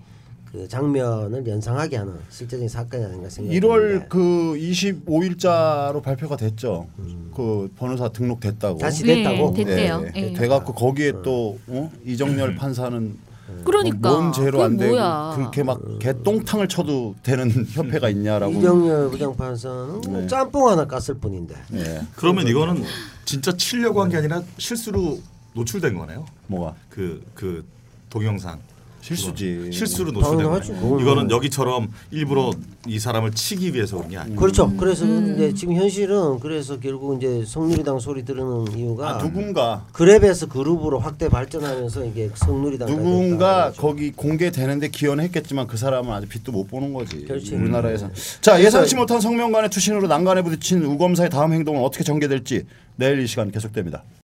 그 0.51 0.67
장면을 0.67 1.47
연상하게 1.47 1.97
하는 1.97 2.13
실제적인 2.29 2.67
사건이 2.67 3.05
아닌가 3.05 3.29
생각이 3.29 3.57
1월 3.59 3.79
드는데 3.79 4.05
그 4.09 4.19
25일자로 4.57 6.01
발표가 6.01 6.35
됐죠. 6.35 6.87
그 7.33 7.69
변호사 7.77 8.09
등록됐다고. 8.09 8.77
다시 8.77 9.03
네, 9.03 9.23
됐다고 9.23 9.53
됐대요. 9.53 10.05
예, 10.15 10.21
예. 10.21 10.33
돼갖고 10.33 10.73
거기에 10.73 11.13
또 11.23 11.57
어? 11.67 11.91
이정열 12.05 12.55
판사는 12.55 13.17
그러니까 13.63 14.09
뭔 14.11 14.31
죄로 14.33 14.63
안 14.63 14.75
되고 14.77 14.93
뭐야. 14.95 15.33
그렇게 15.35 15.63
막 15.63 15.79
개똥탕을 15.99 16.67
쳐도 16.67 17.15
되는 17.23 17.49
협회가 17.69 18.09
있냐라고. 18.09 18.53
이정열 18.53 19.11
부장판사는 19.11 20.01
뭐 20.01 20.21
네. 20.21 20.27
짬뽕 20.27 20.67
하나 20.69 20.85
깠을 20.87 21.19
뿐인데 21.21 21.55
예. 21.73 22.01
그러면 22.15 22.47
이거는 22.47 22.83
진짜 23.25 23.51
치려고 23.51 24.01
한 24.01 24.09
게 24.09 24.17
아니라 24.17 24.41
실수로 24.57 25.19
노출된 25.53 25.95
거네요. 25.97 26.25
뭐가 26.47 26.73
그 26.89 27.23
그 27.33 27.63
동영상 28.09 28.59
실수지. 29.05 29.69
실수로 29.71 30.11
노출된 30.11 30.37
당연하지. 30.39 30.71
거예요. 30.73 30.99
이거는 30.99 31.27
뭐. 31.27 31.35
여기처럼 31.37 31.89
일부러 32.11 32.51
이 32.87 32.99
사람을 32.99 33.31
치기 33.31 33.73
위해서 33.73 33.97
그런 33.97 34.09
게 34.09 34.17
아니고 34.17 34.35
그렇죠. 34.41 34.65
음. 34.65 34.77
그래서 34.77 35.05
근데 35.05 35.53
지금 35.53 35.75
현실은 35.75 36.39
그래서 36.39 36.79
결국 36.79 37.17
이제 37.17 37.43
성누리당 37.45 37.99
소리 37.99 38.25
들으는 38.25 38.75
이유가 38.77 39.09
아, 39.11 39.17
누군가 39.19 39.85
그랩에서 39.93 40.49
그룹으로 40.49 40.99
확대 40.99 41.29
발전하면서 41.29 42.05
이게 42.05 42.29
성누리당 42.35 42.87
누군가 42.87 43.71
거기 43.77 44.11
공개되는데 44.11 44.89
기여했겠지만 44.89 45.67
그 45.67 45.77
사람은 45.77 46.11
아직 46.11 46.29
빛도 46.29 46.51
못 46.51 46.67
보는 46.67 46.93
거지. 46.93 47.25
그렇지. 47.25 47.55
우리나라에서. 47.55 48.09
자 48.41 48.61
예상치 48.61 48.95
못한 48.95 49.21
성명간의 49.21 49.69
투신으로 49.69 50.07
난간에 50.07 50.41
부딪힌 50.41 50.83
우검사의 50.83 51.29
다음 51.29 51.53
행동은 51.53 51.81
어떻게 51.83 52.03
전개될지 52.03 52.65
내일 52.95 53.19
이 53.19 53.27
시간 53.27 53.51
계속됩니다. 53.51 54.03